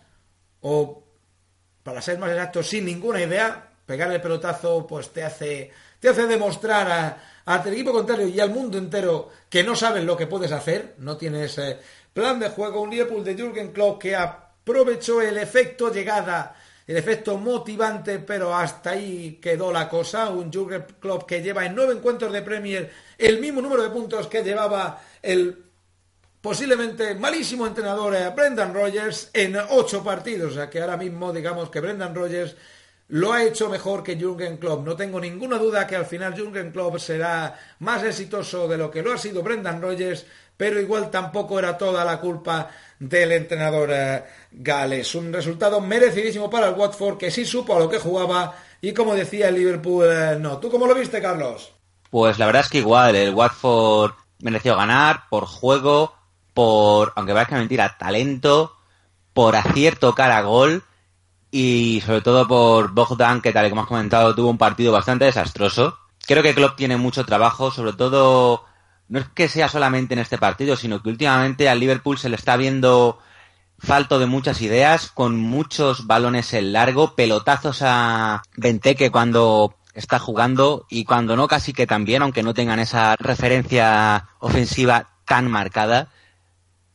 [0.62, 1.04] o
[1.84, 3.70] para ser más exacto, sin ninguna idea.
[3.86, 8.50] Pegar el pelotazo, pues te hace, te hace demostrar a, al equipo contrario y al
[8.50, 11.78] mundo entero que no saben lo que puedes hacer, no tienes eh,
[12.14, 16.56] plan de juego, un Liverpool de Jürgen Klopp que aprovechó el efecto llegada,
[16.88, 21.76] el efecto motivante, pero hasta ahí quedó la cosa, un Jürgen Klopp que lleva en
[21.76, 25.64] nueve encuentros de Premier el mismo número de puntos que llevaba el
[26.42, 31.70] posiblemente malísimo entrenador eh, Brendan Rodgers en ocho partidos, o sea que ahora mismo digamos
[31.70, 32.56] que Brendan Rodgers
[33.08, 34.86] lo ha hecho mejor que Jürgen Klopp.
[34.86, 39.04] No tengo ninguna duda que al final Jürgen Klopp será más exitoso de lo que
[39.04, 40.26] lo ha sido Brendan Rodgers,
[40.58, 45.14] pero igual tampoco era toda la culpa del entrenador eh, Gales.
[45.16, 49.14] Un resultado merecidísimo para el Watford que sí supo a lo que jugaba y como
[49.16, 50.58] decía el Liverpool eh, no.
[50.58, 51.74] ¿Tú cómo lo viste, Carlos?
[52.10, 56.16] Pues la verdad es que igual, el Watford mereció ganar por juego,
[56.54, 58.78] por, aunque parezca mentira, talento,
[59.34, 60.84] por acierto cara a gol
[61.58, 65.24] y sobre todo por Bogdan, que tal y como has comentado, tuvo un partido bastante
[65.24, 65.98] desastroso.
[66.28, 68.66] Creo que Klopp tiene mucho trabajo, sobre todo,
[69.08, 72.36] no es que sea solamente en este partido, sino que últimamente al Liverpool se le
[72.36, 73.20] está viendo
[73.80, 80.86] falto de muchas ideas, con muchos balones en largo, pelotazos a Benteke cuando está jugando
[80.90, 86.10] y cuando no casi que también, aunque no tengan esa referencia ofensiva tan marcada.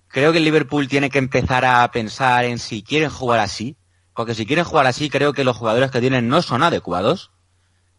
[0.08, 3.78] Creo que el Liverpool tiene que empezar a pensar en si quieren jugar así,
[4.14, 7.30] porque si quieren jugar así, creo que los jugadores que tienen no son adecuados.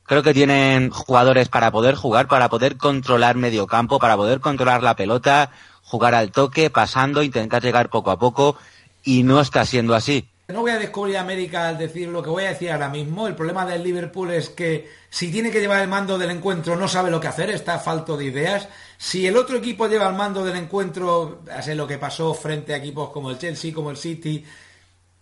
[0.03, 4.83] Creo que tienen jugadores para poder jugar, para poder controlar medio campo, para poder controlar
[4.83, 5.51] la pelota,
[5.83, 8.57] jugar al toque, pasando, intentar llegar poco a poco,
[9.03, 10.27] y no está siendo así.
[10.51, 13.27] No voy a descubrir América al decir lo que voy a decir ahora mismo.
[13.27, 16.87] El problema del Liverpool es que si tiene que llevar el mando del encuentro no
[16.89, 18.67] sabe lo que hacer, está falto de ideas.
[18.97, 22.77] Si el otro equipo lleva el mando del encuentro, hace lo que pasó frente a
[22.77, 24.45] equipos como el Chelsea, como el City,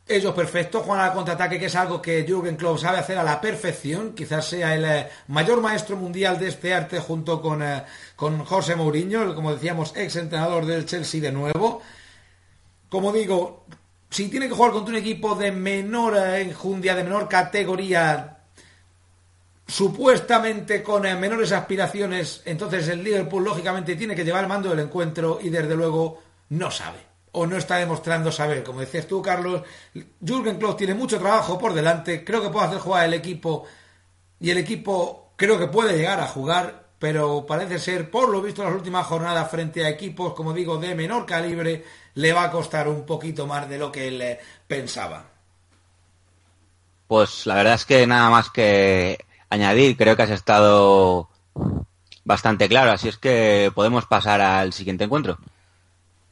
[0.09, 3.39] ellos perfectos, juegan al contraataque, que es algo que Jürgen Klopp sabe hacer a la
[3.39, 4.13] perfección.
[4.13, 7.83] Quizás sea el eh, mayor maestro mundial de este arte junto con, eh,
[8.15, 11.81] con José Mourinho, el, como decíamos, ex entrenador del Chelsea de nuevo.
[12.89, 13.65] Como digo,
[14.09, 18.39] si tiene que jugar contra un equipo de menor eh, enjundia, de menor categoría,
[19.67, 25.39] supuestamente con menores aspiraciones, entonces el Liverpool lógicamente tiene que llevar el mando del encuentro
[25.39, 26.19] y desde luego
[26.49, 28.63] no sabe o no está demostrando saber.
[28.63, 29.63] Como decías tú, Carlos,
[30.21, 33.65] Jürgen Klopp tiene mucho trabajo por delante, creo que puede hacer jugar el equipo
[34.39, 38.61] y el equipo creo que puede llegar a jugar, pero parece ser, por lo visto
[38.61, 42.51] en las últimas jornadas frente a equipos, como digo, de menor calibre, le va a
[42.51, 45.25] costar un poquito más de lo que él eh, pensaba.
[47.07, 49.17] Pues la verdad es que nada más que
[49.49, 51.29] añadir, creo que has estado
[52.23, 55.39] bastante claro, así es que podemos pasar al siguiente encuentro.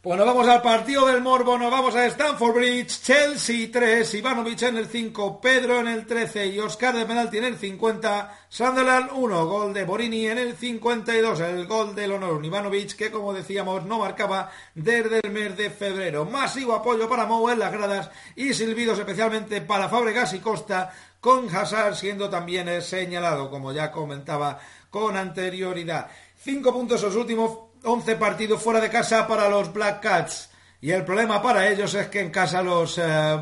[0.03, 4.77] Bueno, vamos al partido del Morbo, nos vamos a Stanford Bridge, Chelsea 3, Ivanovic en
[4.77, 9.45] el 5, Pedro en el 13 y Oscar de penalti en el 50, Sunderland 1,
[9.47, 13.97] gol de Borini en el 52, el gol del honor Ivanovic que como decíamos no
[13.97, 16.25] marcaba desde el mes de febrero.
[16.25, 21.53] Masivo apoyo para Mou en las gradas y silbidos especialmente para Fabregas y Costa, con
[21.53, 24.59] Hazard siendo también señalado, como ya comentaba
[24.91, 26.07] con anterioridad.
[26.39, 30.49] Cinco puntos los últimos 11 partidos fuera de casa para los Black Cats.
[30.81, 33.37] Y el problema para ellos es que en casa los eh,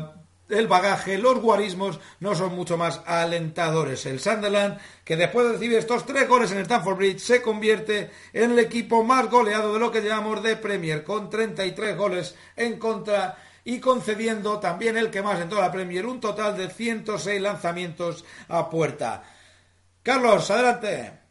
[0.48, 4.06] el bagaje, los guarismos no son mucho más alentadores.
[4.06, 8.10] El Sunderland, que después de recibir estos tres goles en el Stamford Bridge, se convierte
[8.32, 12.78] en el equipo más goleado de lo que llamamos de Premier, con 33 goles en
[12.78, 17.40] contra y concediendo también el que más en toda la Premier, un total de 106
[17.42, 19.24] lanzamientos a puerta.
[20.04, 21.25] Carlos, adelante.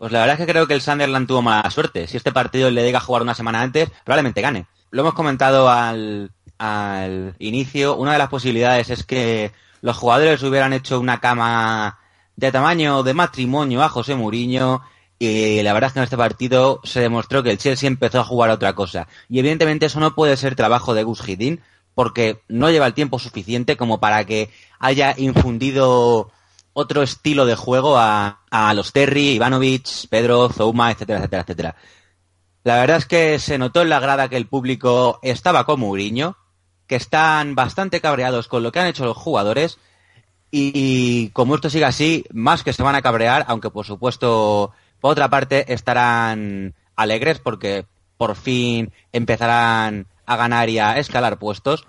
[0.00, 2.06] Pues la verdad es que creo que el Sunderland tuvo mala suerte.
[2.06, 4.64] Si este partido le llega a jugar una semana antes, probablemente gane.
[4.90, 7.96] Lo hemos comentado al, al inicio.
[7.96, 11.98] Una de las posibilidades es que los jugadores hubieran hecho una cama
[12.34, 14.80] de tamaño de matrimonio a José Mourinho
[15.18, 18.24] y la verdad es que en este partido se demostró que el Chelsea empezó a
[18.24, 19.06] jugar a otra cosa.
[19.28, 21.60] Y evidentemente eso no puede ser trabajo de Gus Hiddink
[21.94, 26.32] porque no lleva el tiempo suficiente como para que haya infundido
[26.72, 31.76] otro estilo de juego a, a los Terry, Ivanovic, Pedro, Zouma, etcétera, etcétera, etcétera.
[32.62, 36.36] La verdad es que se notó en la grada que el público estaba con Mourinho,
[36.86, 39.78] que están bastante cabreados con lo que han hecho los jugadores
[40.50, 45.12] y, como esto sigue así, más que se van a cabrear, aunque por supuesto, por
[45.12, 51.86] otra parte, estarán alegres porque por fin empezarán a ganar y a escalar puestos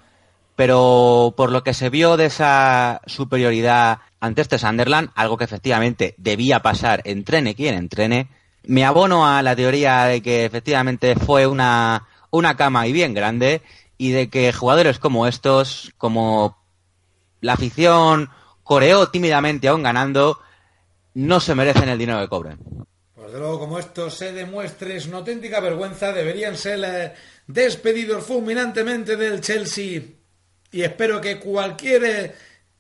[0.56, 6.16] pero por lo que se vio de esa superioridad ante este Sunderland, algo que efectivamente
[6.18, 8.30] debía pasar entrene quien entrene,
[8.64, 13.62] me abono a la teoría de que efectivamente fue una, una cama y bien grande
[13.98, 16.58] y de que jugadores como estos, como
[17.40, 18.30] la afición
[18.64, 20.40] coreó tímidamente aún ganando,
[21.14, 22.60] no se merecen el dinero que cobran.
[23.16, 27.14] Pues de luego, como esto se demuestre, es una auténtica vergüenza, deberían ser eh,
[27.48, 30.02] despedidos fulminantemente del Chelsea
[30.72, 32.36] y espero que cualquier eh,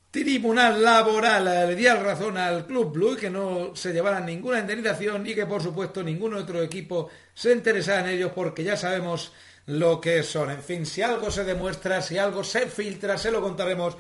[0.10, 5.36] tribunal laboral le diera razón al Club Blue que no se llevaran ninguna indemnización y
[5.36, 9.32] que por supuesto ningún otro equipo se interesara en ellos porque ya sabemos
[9.67, 10.51] lo que son.
[10.51, 13.95] En fin, si algo se demuestra, si algo se filtra, se lo contaremos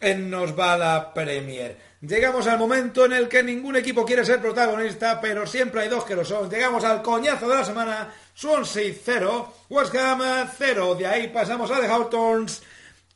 [0.00, 1.92] en Nos va la Premier.
[2.00, 6.04] Llegamos al momento en el que ningún equipo quiere ser protagonista, pero siempre hay dos
[6.04, 6.50] que lo son.
[6.50, 10.96] Llegamos al coñazo de la semana, Swansea 0, West Ham 0.
[10.96, 12.62] De ahí pasamos a The Hawthorns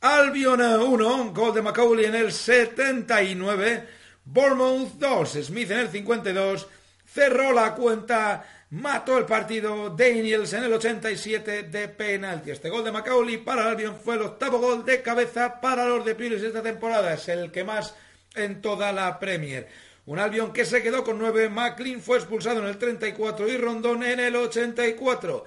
[0.07, 3.83] Albion 1, gol de Macaulay en el 79,
[4.23, 6.65] Bournemouth 2, Smith en el 52,
[7.05, 12.51] cerró la cuenta, mató el partido, Daniels en el 87 de penalti.
[12.51, 16.15] Este gol de Macaulay para Albion fue el octavo gol de cabeza para los de
[16.15, 17.93] Pires esta temporada, es el que más
[18.33, 19.67] en toda la Premier.
[20.05, 24.03] Un Albion que se quedó con 9, McLean fue expulsado en el 34 y Rondón
[24.03, 25.43] en el 84.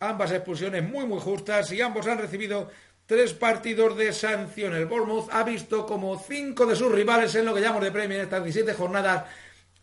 [0.00, 2.70] Ambas expulsiones muy muy justas y ambos han recibido
[3.08, 4.74] tres partidos de sanción.
[4.74, 8.18] El Bournemouth ha visto como cinco de sus rivales en lo que llamamos de premio
[8.18, 9.24] en estas 17 jornadas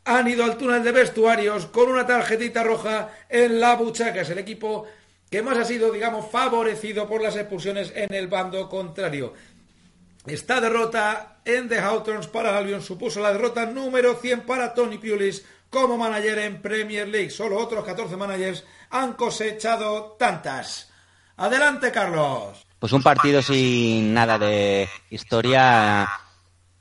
[0.05, 4.21] han ido al túnel de vestuarios con una tarjetita roja en la buchaca.
[4.21, 4.85] Es el equipo
[5.31, 9.33] que más ha sido, digamos, favorecido por las expulsiones en el bando contrario.
[10.27, 15.43] Esta derrota en The Hawthorns para Albion supuso la derrota número 100 para Tony Pulis
[15.71, 17.31] como manager en Premier League.
[17.31, 20.91] Solo otros 14 managers han cosechado tantas.
[21.37, 22.65] Adelante, Carlos.
[22.79, 26.09] Pues un partido sin nada de historia.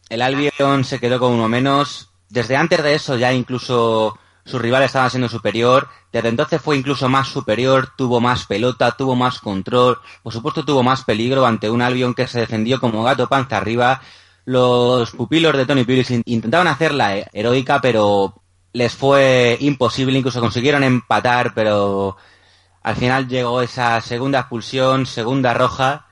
[0.09, 2.11] El Albion se quedó con uno menos.
[2.29, 5.88] Desde antes de eso ya incluso sus rivales estaban siendo superior.
[6.12, 9.99] Desde entonces fue incluso más superior, tuvo más pelota, tuvo más control.
[10.23, 14.01] Por supuesto tuvo más peligro ante un Albion que se defendió como gato panza arriba.
[14.45, 18.35] Los pupilos de Tony Pulis intentaban hacer la heroica, pero
[18.73, 20.19] les fue imposible.
[20.19, 22.17] Incluso consiguieron empatar, pero
[22.85, 26.07] al final llegó esa segunda expulsión, segunda roja,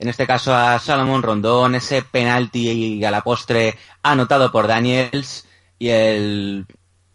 [0.00, 5.46] en este caso a Salomón Rondón, ese penalti a la postre anotado por Daniels.
[5.78, 6.66] Y el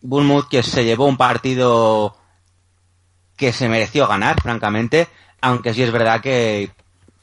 [0.02, 2.16] Bournemouth que se llevó un partido
[3.36, 5.10] que se mereció ganar, francamente,
[5.42, 6.72] aunque sí es verdad que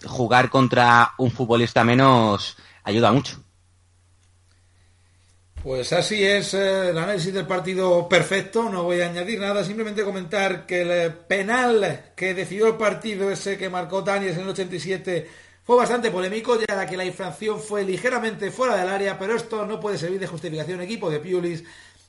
[0.05, 3.43] jugar contra un futbolista menos ayuda mucho.
[5.69, 10.03] Pues así es eh, el análisis del partido perfecto, no voy a añadir nada, simplemente
[10.03, 15.29] comentar que el penal que decidió el partido, ese que marcó Daniels en el 87,
[15.63, 19.79] fue bastante polémico, ya que la infracción fue ligeramente fuera del área, pero esto no
[19.79, 20.81] puede servir de justificación.
[20.81, 21.63] Equipo de Piulis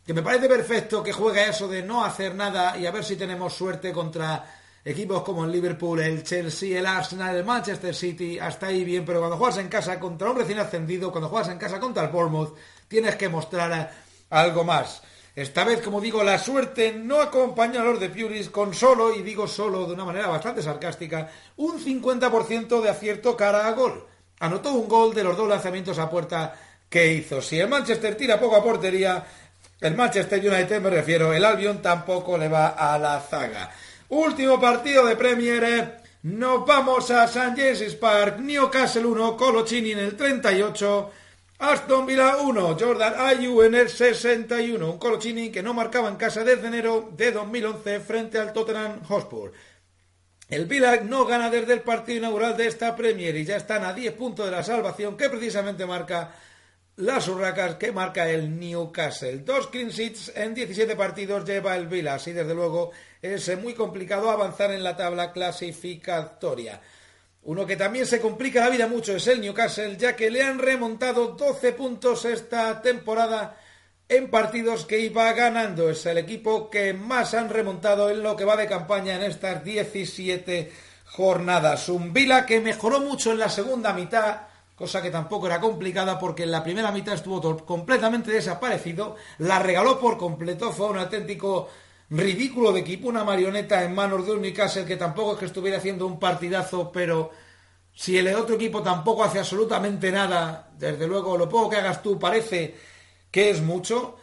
[0.06, 3.17] que me parece perfecto que juegue eso de no hacer nada y a ver si
[3.17, 8.68] tenemos suerte contra equipos como el Liverpool, el Chelsea, el Arsenal, el Manchester City, hasta
[8.68, 11.80] ahí bien, pero cuando juegas en casa contra un recién ascendido, cuando juegas en casa
[11.80, 12.56] contra el Bournemouth,
[12.88, 13.92] tienes que mostrar
[14.30, 15.02] algo más.
[15.36, 19.22] Esta vez, como digo, la suerte no acompaña a los de Puris con solo, y
[19.22, 24.06] digo solo de una manera bastante sarcástica, un 50% de acierto cara a gol.
[24.39, 26.56] Anotó un gol de los dos lanzamientos a puerta
[26.89, 27.42] que hizo.
[27.42, 29.24] Si el Manchester tira poco a portería,
[29.80, 33.72] el Manchester United, me refiero, el Albion tampoco le va a la zaga.
[34.10, 35.63] Último partido de Premier.
[35.63, 35.93] Eh.
[36.24, 37.54] Nos vamos a St.
[37.56, 41.12] James's Park, Newcastle 1, Colocini en el 38,
[41.60, 46.43] Aston Villa 1, Jordan Ayew en el 61, un Colocini que no marcaba en casa
[46.43, 49.54] desde enero de 2011 frente al Tottenham Hotspur.
[50.50, 53.93] El Villa no gana desde el partido inaugural de esta Premier y ya están a
[53.93, 56.34] 10 puntos de la salvación que precisamente marca
[57.00, 59.40] las urracas que marca el Newcastle.
[59.40, 62.16] Dos clean sheets en 17 partidos lleva el Villa.
[62.16, 66.82] Así, desde luego, es muy complicado avanzar en la tabla clasificatoria.
[67.44, 70.60] Uno que también se complica la vida mucho es el Newcastle, ya que le han
[70.60, 73.58] remontado 12 puntos esta temporada
[74.10, 75.90] en partidos que iba ganando.
[75.90, 79.64] Es el equipo que más han remontado en lo que va de campaña en estas
[79.64, 80.70] 17
[81.06, 81.88] jornadas.
[81.88, 84.49] Un Vila que mejoró mucho en la segunda mitad
[84.80, 90.00] cosa que tampoco era complicada porque en la primera mitad estuvo completamente desaparecido, la regaló
[90.00, 91.68] por completo, fue un auténtico
[92.10, 95.80] ridículo de equipo, una marioneta en manos de un Newcastle que tampoco es que estuviera
[95.80, 97.30] haciendo un partidazo, pero
[97.94, 102.18] si el otro equipo tampoco hace absolutamente nada, desde luego lo poco que hagas tú
[102.18, 102.78] parece
[103.30, 104.15] que es mucho,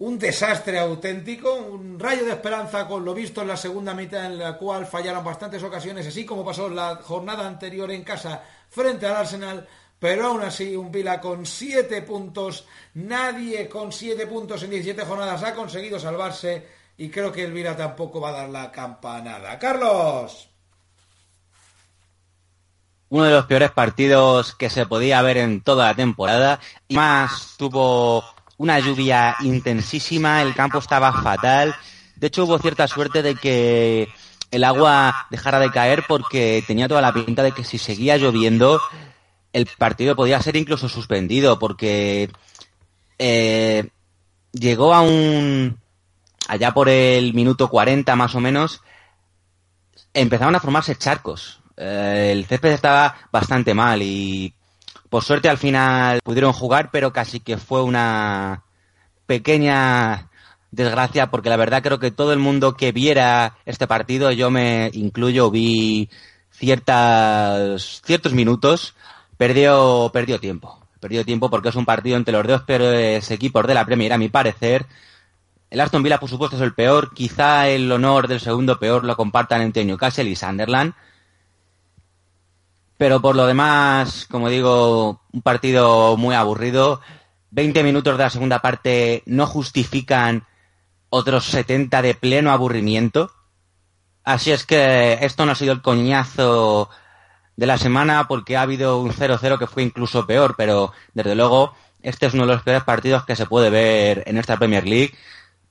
[0.00, 4.36] un desastre auténtico, un rayo de esperanza con lo visto en la segunda mitad en
[4.36, 9.16] la cual fallaron bastantes ocasiones, así como pasó la jornada anterior en casa frente al
[9.16, 9.66] Arsenal,
[10.02, 15.44] pero aún así un Vila con siete puntos, nadie con siete puntos en 17 jornadas
[15.44, 16.66] ha conseguido salvarse
[16.98, 19.56] y creo que el Vila tampoco va a dar la campanada.
[19.60, 20.48] Carlos.
[23.10, 27.54] Uno de los peores partidos que se podía ver en toda la temporada y más
[27.56, 28.24] tuvo
[28.56, 31.76] una lluvia intensísima, el campo estaba fatal.
[32.16, 34.08] De hecho, hubo cierta suerte de que
[34.50, 38.80] el agua dejara de caer porque tenía toda la pinta de que si seguía lloviendo
[39.52, 42.30] el partido podía ser incluso suspendido porque
[43.18, 43.88] eh,
[44.52, 45.78] llegó a un
[46.48, 48.82] allá por el minuto 40 más o menos
[50.14, 51.60] empezaron a formarse charcos.
[51.76, 54.54] Eh, el césped estaba bastante mal y
[55.08, 58.62] por suerte al final pudieron jugar pero casi que fue una
[59.26, 60.28] pequeña
[60.70, 64.90] desgracia porque la verdad creo que todo el mundo que viera este partido yo me
[64.94, 66.10] incluyo vi
[66.50, 68.94] ciertas ciertos minutos
[69.42, 70.78] perdió, perdió tiempo.
[71.00, 74.18] Perdió tiempo porque es un partido entre los dos peores equipos de la Premier, a
[74.18, 74.86] mi parecer.
[75.68, 77.12] El Aston Villa, por supuesto, es el peor.
[77.12, 80.94] Quizá el honor del segundo peor lo compartan entre Newcastle y Sunderland.
[82.96, 87.00] Pero por lo demás, como digo, un partido muy aburrido.
[87.50, 90.46] 20 minutos de la segunda parte no justifican
[91.08, 93.32] otros 70 de pleno aburrimiento.
[94.22, 96.90] Así es que esto no ha sido el coñazo
[97.62, 101.72] de la semana porque ha habido un 0-0 que fue incluso peor, pero desde luego
[102.02, 105.14] este es uno de los peores partidos que se puede ver en esta Premier League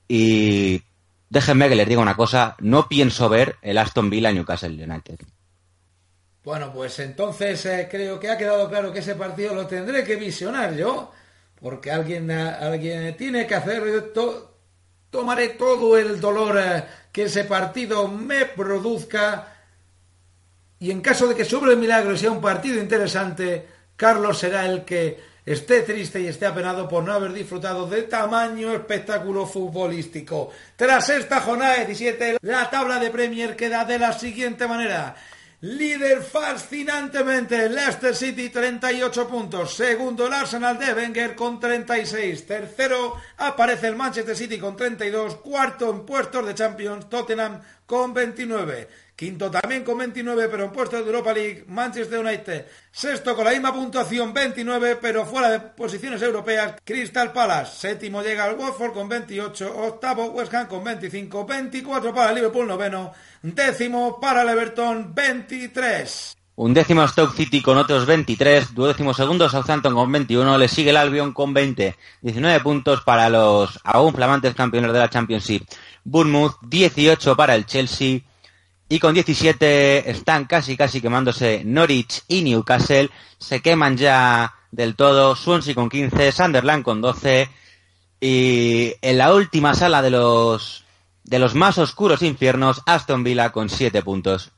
[0.07, 0.83] y
[1.29, 5.19] déjenme que les diga una cosa, no pienso ver el Aston Villa Newcastle United.
[6.45, 10.15] Bueno, pues entonces eh, creo que ha quedado claro que ese partido lo tendré que
[10.15, 11.11] visionar yo,
[11.59, 14.13] porque alguien, eh, alguien tiene que hacer,
[15.09, 19.60] tomaré todo el dolor eh, que ese partido me produzca
[20.81, 24.83] y en caso de que sobre el milagro sea un partido interesante, Carlos será el
[24.83, 30.49] que esté triste y esté apenado por no haber disfrutado de tamaño espectáculo futbolístico.
[30.75, 35.15] Tras esta jornada 17, la tabla de Premier queda de la siguiente manera.
[35.63, 39.75] Líder fascinantemente Leicester City 38 puntos.
[39.75, 42.47] Segundo el Arsenal de Wenger con 36.
[42.47, 45.35] Tercero aparece el Manchester City con 32.
[45.35, 49.10] Cuarto en puestos de Champions Tottenham con 29.
[49.21, 52.65] Quinto también con 29, pero en puestos de Europa League, Manchester United.
[52.91, 57.71] Sexto con la misma puntuación, 29, pero fuera de posiciones europeas, Crystal Palace.
[57.77, 59.77] Séptimo llega el Watford con 28.
[59.77, 61.45] Octavo, West Ham con 25.
[61.45, 63.13] 24 para Liverpool, noveno.
[63.43, 66.35] Décimo para el Everton, 23.
[66.55, 70.97] Un décimo Stoke City con otros 23, duodécimo segundo Southampton con 21, le sigue el
[70.97, 75.63] Albion con 20, 19 puntos para los aún flamantes campeones de la Championship.
[76.03, 78.21] Bournemouth, 18 para el Chelsea,
[78.91, 83.09] y con 17 están casi casi quemándose Norwich y Newcastle.
[83.37, 85.33] Se queman ya del todo.
[85.37, 87.49] Swansea con 15, Sunderland con 12.
[88.19, 90.83] Y en la última sala de los
[91.23, 94.51] de los más oscuros infiernos, Aston Villa con 7 puntos.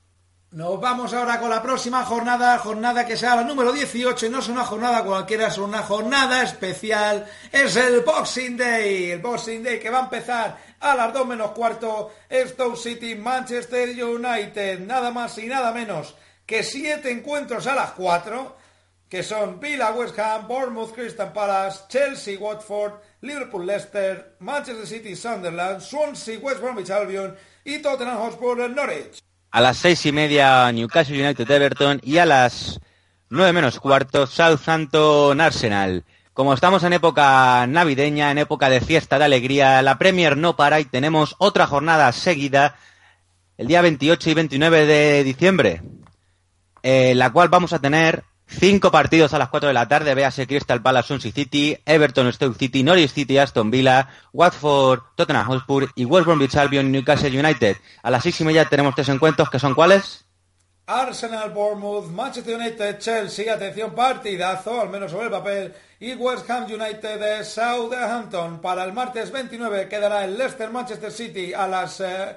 [0.54, 4.38] Nos vamos ahora con la próxima jornada, jornada que será la número 18, y no
[4.38, 9.80] es una jornada cualquiera, es una jornada especial, es el Boxing Day, el Boxing Day
[9.80, 15.40] que va a empezar a las 2 menos cuarto, Stoke City, Manchester United, nada más
[15.40, 16.14] y nada menos
[16.46, 18.56] que 7 encuentros a las 4,
[19.10, 25.82] que son Villa, West Ham, Bournemouth, Crystal Palace, Chelsea, Watford, Liverpool, Leicester, Manchester City, Sunderland,
[25.82, 27.36] Swansea, West Bromwich Albion
[27.66, 29.20] y Tottenham Hotspur, Norwich.
[29.54, 32.80] A las seis y media Newcastle United Everton y a las
[33.30, 36.06] nueve menos cuarto Southampton Arsenal.
[36.34, 40.80] Como estamos en época navideña, en época de fiesta, de alegría, la Premier no para
[40.80, 42.78] y tenemos otra jornada seguida
[43.56, 45.84] el día 28 y 29 de diciembre,
[46.82, 48.24] en la cual vamos a tener
[48.60, 52.58] Cinco partidos a las 4 de la tarde, véase Crystal Palace, Swansea City, Everton, Stoke
[52.58, 57.78] City, Norwich City, Aston Villa, Watford, Tottenham Hotspur y West Bromwich Albion, Newcastle United.
[58.04, 60.26] A las seis y media tenemos tres encuentros que son ¿cuáles?
[60.86, 66.66] Arsenal, Bournemouth, Manchester United, Chelsea, atención, partidazo, al menos sobre el papel, y West Ham
[66.66, 68.60] United de Southampton.
[68.60, 72.36] Para el martes 29 quedará el Leicester Manchester City a las eh,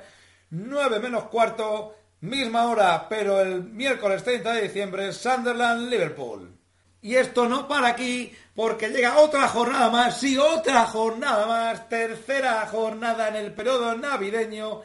[0.51, 6.57] nueve 9 menos cuarto Misma hora, pero el miércoles 30 de diciembre, Sunderland-Liverpool.
[7.03, 12.67] Y esto no para aquí, porque llega otra jornada más, sí, otra jornada más, tercera
[12.67, 14.83] jornada en el periodo navideño.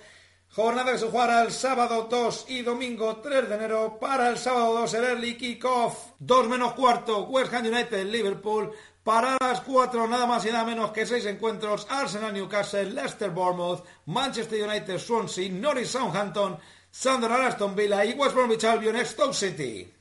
[0.53, 3.97] Jornada que se jugará el sábado 2 y domingo 3 de enero.
[3.97, 6.11] Para el sábado 2 el early kickoff.
[6.19, 8.69] 2 menos cuarto West Ham United Liverpool.
[9.01, 13.85] Para las 4 nada más y nada menos que 6 encuentros Arsenal Newcastle, Leicester Bournemouth,
[14.07, 16.59] Manchester United Swansea, Norwich Southampton,
[16.91, 19.91] Sunderland, Aston Villa y West Bromwich Albion, Stoke City.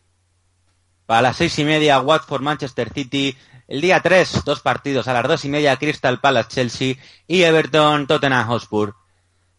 [1.06, 3.36] Para las seis y media, Watford, Manchester City.
[3.66, 5.06] El día 3, dos partidos.
[5.08, 6.96] A las dos y media, Crystal Palace, Chelsea.
[7.26, 8.94] Y Everton, Tottenham Hotspur.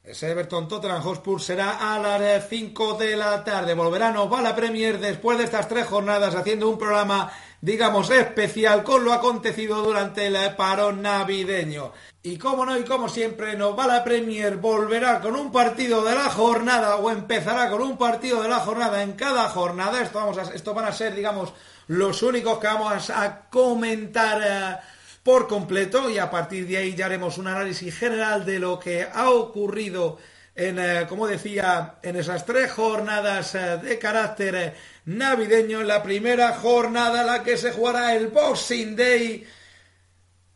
[0.03, 3.73] Ese Everton Tottenham Hotspur será a las 5 de la tarde.
[3.73, 9.05] Volverá, va la Premier después de estas tres jornadas haciendo un programa, digamos, especial con
[9.05, 11.93] lo acontecido durante el parón navideño.
[12.23, 16.15] Y como no y como siempre, nos va la Premier, volverá con un partido de
[16.15, 20.01] la jornada o empezará con un partido de la jornada en cada jornada.
[20.01, 21.53] Esto, vamos a, esto van a ser, digamos,
[21.87, 24.81] los únicos que vamos a comentar eh,
[25.23, 29.07] por completo y a partir de ahí ya haremos un análisis general de lo que
[29.11, 30.17] ha ocurrido
[30.55, 34.75] en, eh, como decía, en esas tres jornadas eh, de carácter
[35.05, 35.81] navideño.
[35.81, 39.45] En la primera jornada, la que se jugará el Boxing Day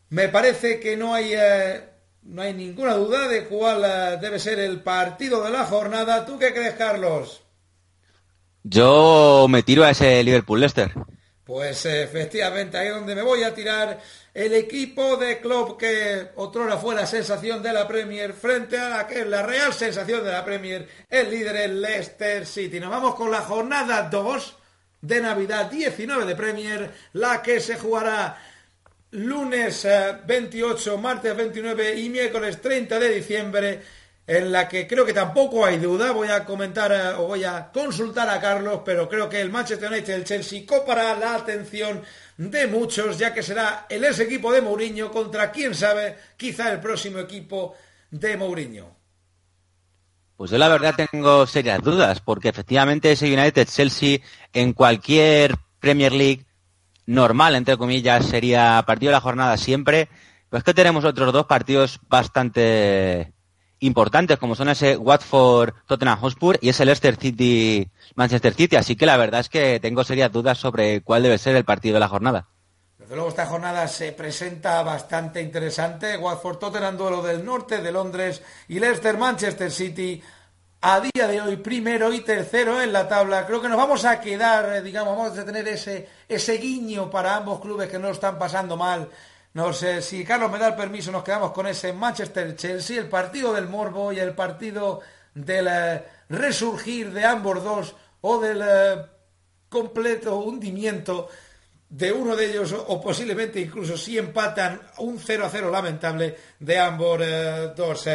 [0.09, 1.81] me parece que no hay, eh,
[2.23, 6.25] no hay ninguna duda de cuál eh, debe ser el partido de la jornada.
[6.25, 7.41] ¿Tú qué crees, Carlos?
[8.63, 10.93] Yo me tiro a ese Liverpool-Leicester.
[11.43, 13.99] Pues efectivamente, ahí es donde me voy a tirar
[14.35, 19.07] el equipo de club que otrora fue la sensación de la Premier frente a la
[19.07, 22.81] que es la real sensación de la Premier, el líder el Leicester City.
[22.81, 24.57] Nos vamos con la jornada 2
[24.99, 28.37] de Navidad 19 de Premier, la que se jugará
[29.11, 29.87] lunes
[30.27, 33.81] 28, eh, martes 29 y miércoles 30 de diciembre,
[34.27, 36.11] en la que creo que tampoco hay duda.
[36.11, 39.89] Voy a comentar eh, o voy a consultar a Carlos, pero creo que el Manchester
[39.89, 42.03] United el Chelsea copará la atención
[42.37, 46.79] de muchos, ya que será el ex equipo de Mourinho contra, quién sabe, quizá el
[46.79, 47.75] próximo equipo
[48.11, 48.95] de Mourinho.
[50.35, 54.19] Pues yo la verdad tengo serias dudas, porque efectivamente ese United Chelsea
[54.51, 56.45] en cualquier Premier League
[57.05, 60.09] normal, entre comillas, sería partido de la jornada siempre.
[60.49, 63.34] Pero es que tenemos otros dos partidos bastante
[63.85, 68.75] importantes, como son ese Watford Tottenham Hotspur y ese Leicester City Manchester City.
[68.75, 71.95] Así que la verdad es que tengo serias dudas sobre cuál debe ser el partido
[71.95, 72.47] de la jornada.
[72.97, 76.17] Desde luego esta jornada se presenta bastante interesante.
[76.17, 80.21] Watford Tottenham duelo del norte de Londres y Leicester Manchester City
[80.81, 83.45] a día de hoy primero y tercero en la tabla.
[83.45, 87.35] Creo que nos vamos a quedar, eh, digamos, vamos a tener ese, ese guiño para
[87.35, 89.09] ambos clubes que no están pasando mal.
[89.55, 93.53] No sé si Carlos me da el permiso, nos quedamos con ese Manchester-Chelsea, el partido
[93.53, 94.99] del morbo y el partido
[95.33, 99.05] del eh, resurgir de ambos dos o del eh,
[99.69, 101.29] completo hundimiento
[101.87, 106.77] de uno de ellos o posiblemente incluso si empatan un 0 a 0 lamentable de
[106.77, 107.21] ambos
[107.77, 108.09] dos.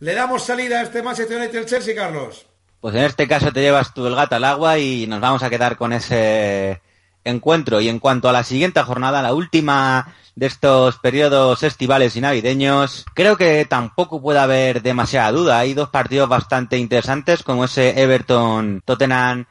[0.00, 2.44] ¿Le damos salida a este Manchester United Chelsea, Carlos?
[2.80, 5.50] Pues en este caso te llevas tú el gato al agua y nos vamos a
[5.50, 6.82] quedar con ese
[7.24, 7.80] encuentro.
[7.80, 13.04] Y en cuanto a la siguiente jornada, la última de estos periodos estivales y navideños,
[13.14, 15.58] creo que tampoco puede haber demasiada duda.
[15.58, 19.46] Hay dos partidos bastante interesantes, como ese Everton Tottenham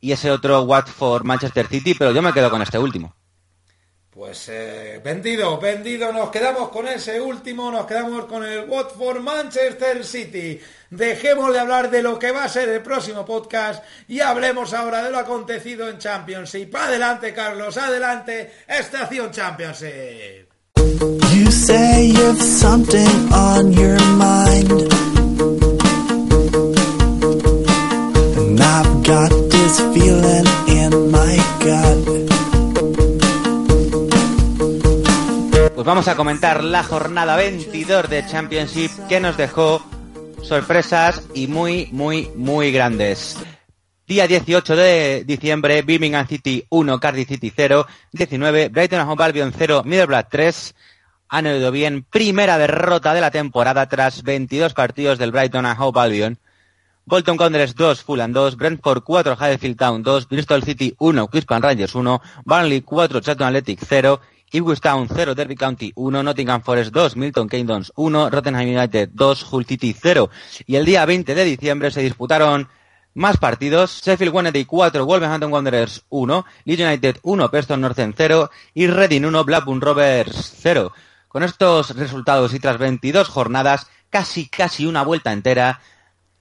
[0.00, 3.14] y ese otro Watford Manchester City, pero yo me quedo con este último.
[4.16, 10.02] Pues eh, vendido, vendido, nos quedamos con ese último, nos quedamos con el Watford Manchester
[10.06, 10.58] City.
[10.88, 15.02] Dejemos de hablar de lo que va a ser el próximo podcast y hablemos ahora
[15.02, 16.74] de lo acontecido en Championship.
[16.74, 20.48] Adelante, Carlos, adelante, Estación Championship.
[35.86, 39.80] Vamos a comentar la jornada 22 de Championship que nos dejó
[40.42, 43.38] sorpresas y muy, muy, muy grandes.
[44.04, 49.82] Día 18 de diciembre, Birmingham City 1, Cardiff City 0, 19, Brighton Hove Albion 0,
[49.84, 50.74] Middlesbrough 3.
[51.28, 56.38] Han oído bien, primera derrota de la temporada tras 22 partidos del Brighton Hove Albion.
[57.04, 61.94] Bolton Wanderers 2, Fulham 2, Brentford 4, Huddersfield Town 2, Bristol City 1, Crispan Rangers
[61.94, 64.20] 1, Burnley 4, Chatham Athletic 0
[64.52, 69.52] Ipswich Town 0, Derby County 1, Nottingham Forest 2, Milton Keynes 1, Rottenham United 2,
[69.52, 70.30] Hull City 0.
[70.66, 72.68] Y el día 20 de diciembre se disputaron
[73.14, 74.02] más partidos.
[74.04, 79.44] Sheffield Wednesday 4, Wolverhampton Wanderers 1, Leeds United 1, Preston Northern 0 y Reading 1,
[79.44, 80.92] Blackburn Rovers 0.
[81.28, 85.80] Con estos resultados y tras 22 jornadas, casi casi una vuelta entera,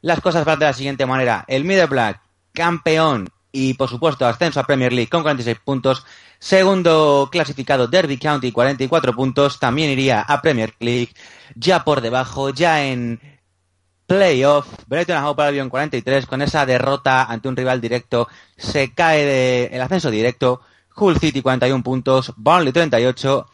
[0.01, 1.43] las cosas van de la siguiente manera.
[1.47, 2.17] El Middlesbrough,
[2.53, 6.05] campeón y por supuesto ascenso a Premier League con 46 puntos,
[6.39, 11.09] Segundo clasificado Derby County, 44 puntos, también iría a Premier League.
[11.55, 13.19] Ya por debajo, ya en
[14.05, 18.27] playoff, Brighton Hove Albion 43, con esa derrota ante un rival directo,
[18.57, 20.61] se cae de el ascenso directo.
[20.97, 23.47] Hull City 41 puntos, Burnley 38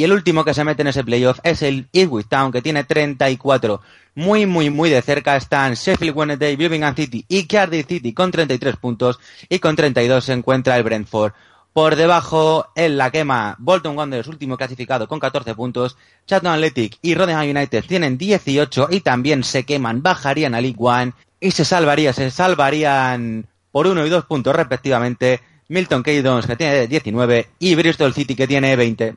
[0.00, 2.84] y el último que se mete en ese playoff es el Ipswich Town que tiene
[2.84, 3.82] 34.
[4.14, 8.76] Muy muy muy de cerca están Sheffield Wednesday, Birmingham City y Cardiff City con 33
[8.76, 9.20] puntos
[9.50, 11.34] y con 32 se encuentra el Brentford.
[11.74, 15.98] Por debajo, en la quema, Bolton Wanderers, último clasificado con 14 puntos.
[16.26, 21.12] Chatham Athletic y Rotherham United tienen 18 y también se queman, bajarían a League One
[21.40, 25.42] y se salvaría, se salvarían por uno y dos puntos respectivamente.
[25.68, 29.16] Milton Keynes que tiene 19 y Bristol City que tiene 20.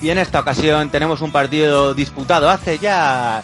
[0.00, 3.42] y en esta ocasión tenemos un partido disputado hace ya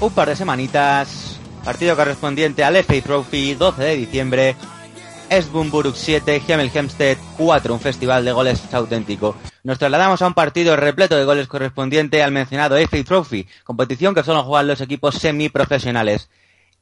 [0.00, 4.56] un par de semanitas, partido correspondiente al FA Trophy 12 de diciembre
[5.30, 9.36] Esbumburg 7, Hemel Hempstead 4, un festival de goles auténtico.
[9.62, 14.22] Nos trasladamos a un partido repleto de goles correspondiente al mencionado FA Trophy, competición que
[14.22, 16.28] solo juegan los equipos semiprofesionales.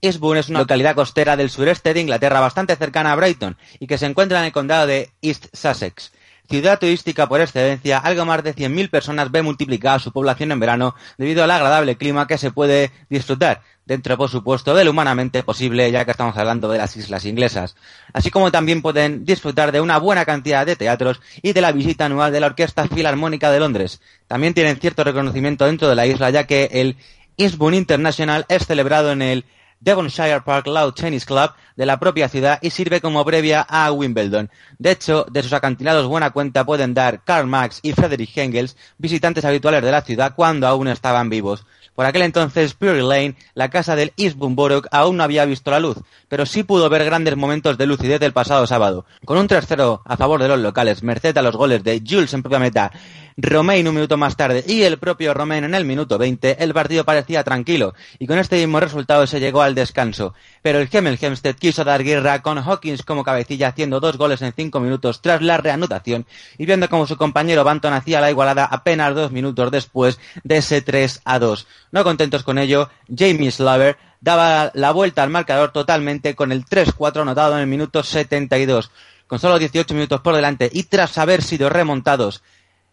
[0.01, 3.99] Eastbourne es una localidad costera del sureste de Inglaterra bastante cercana a Brighton y que
[3.99, 6.11] se encuentra en el condado de East Sussex.
[6.53, 10.95] Ciudad turística por excelencia, algo más de 100.000 personas ve multiplicada su población en verano
[11.17, 15.91] debido al agradable clima que se puede disfrutar, dentro por supuesto de lo humanamente posible
[15.91, 17.75] ya que estamos hablando de las islas inglesas,
[18.13, 22.05] así como también pueden disfrutar de una buena cantidad de teatros y de la visita
[22.05, 24.03] anual de la Orquesta Filarmónica de Londres.
[24.27, 26.99] También tienen cierto reconocimiento dentro de la isla ya que el
[27.39, 29.47] Eastbourne International es celebrado en el
[29.83, 34.49] Devonshire Park Loud Tennis Club de la propia ciudad y sirve como previa a Wimbledon.
[34.79, 39.45] De hecho, de sus acantilados buena cuenta pueden dar Karl Marx y Friedrich Engels, visitantes
[39.45, 41.67] habituales de la ciudad cuando aún estaban vivos.
[41.95, 45.81] Por aquel entonces, Puri Lane, la casa del Eastbourne Borough, aún no había visto la
[45.81, 49.05] luz, pero sí pudo ver grandes momentos de lucidez del pasado sábado.
[49.27, 52.43] Con un 3-0 a favor de los locales, merced a los goles de Jules en
[52.43, 52.93] propia meta
[53.37, 57.05] Romain un minuto más tarde y el propio Romain en el minuto 20, el partido
[57.05, 60.35] parecía tranquilo y con este mismo resultado se llegó al descanso.
[60.63, 64.53] Pero el Hemel Hempstead quiso dar guerra con Hawkins como cabecilla haciendo dos goles en
[64.53, 66.27] cinco minutos tras la reanudación
[66.59, 70.83] y viendo como su compañero Banton hacía la igualada apenas dos minutos después de ese
[70.83, 71.67] 3 a 2.
[71.91, 77.23] No contentos con ello, Jamie Slaver daba la vuelta al marcador totalmente con el 3-4
[77.23, 78.91] anotado en el minuto 72.
[79.27, 82.43] Con solo 18 minutos por delante y tras haber sido remontados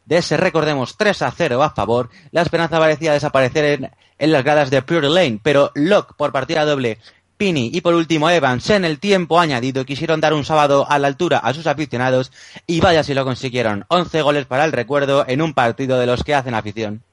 [0.10, 4.72] de ese, recordemos, 3 a 0 a favor, la esperanza parecía desaparecer en, las gradas
[4.72, 6.98] de Pure Lane, pero Locke por partida doble,
[7.38, 11.08] Pini y por último Evans en el tiempo añadido quisieron dar un sábado a la
[11.08, 12.32] altura a sus aficionados
[12.66, 13.86] y vaya si lo consiguieron.
[13.88, 17.04] 11 goles para el recuerdo en un partido de los que hacen afición.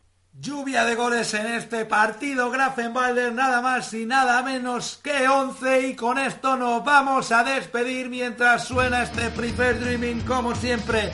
[0.41, 5.95] Lluvia de goles en este partido, Grafenwalder, nada más y nada menos que 11 y
[5.95, 11.13] con esto nos vamos a despedir mientras suena este Prefer Dreaming como siempre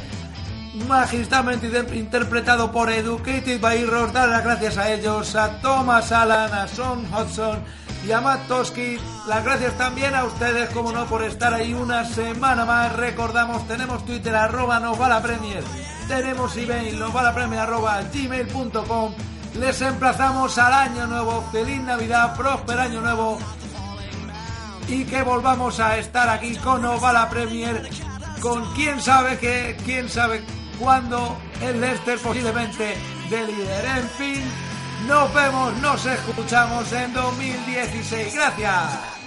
[0.74, 3.86] magistralmente interpretado por Educated by.
[4.12, 7.62] Dar las gracias a ellos, a Thomas Allen, a Son Hudson
[8.06, 8.98] y a Matt Toski.
[9.26, 12.94] Las gracias también a ustedes, como no, por estar ahí una semana más.
[12.96, 15.62] Recordamos, tenemos Twitter, arroba nos va la Premier.
[16.08, 19.14] Tenemos email, nos va la Premier, arroba gmail.com.
[19.58, 21.44] Les emplazamos al año nuevo.
[21.52, 23.38] Feliz Navidad, próspero año nuevo.
[24.88, 27.88] Y que volvamos a estar aquí con Nos va la Premier.
[28.40, 30.42] Con quién sabe qué, quién sabe
[30.82, 32.96] cuándo el Leicester posiblemente
[33.30, 33.84] de líder.
[33.84, 34.42] En fin,
[35.06, 38.34] nos vemos, nos escuchamos en 2016.
[38.34, 39.21] Gracias.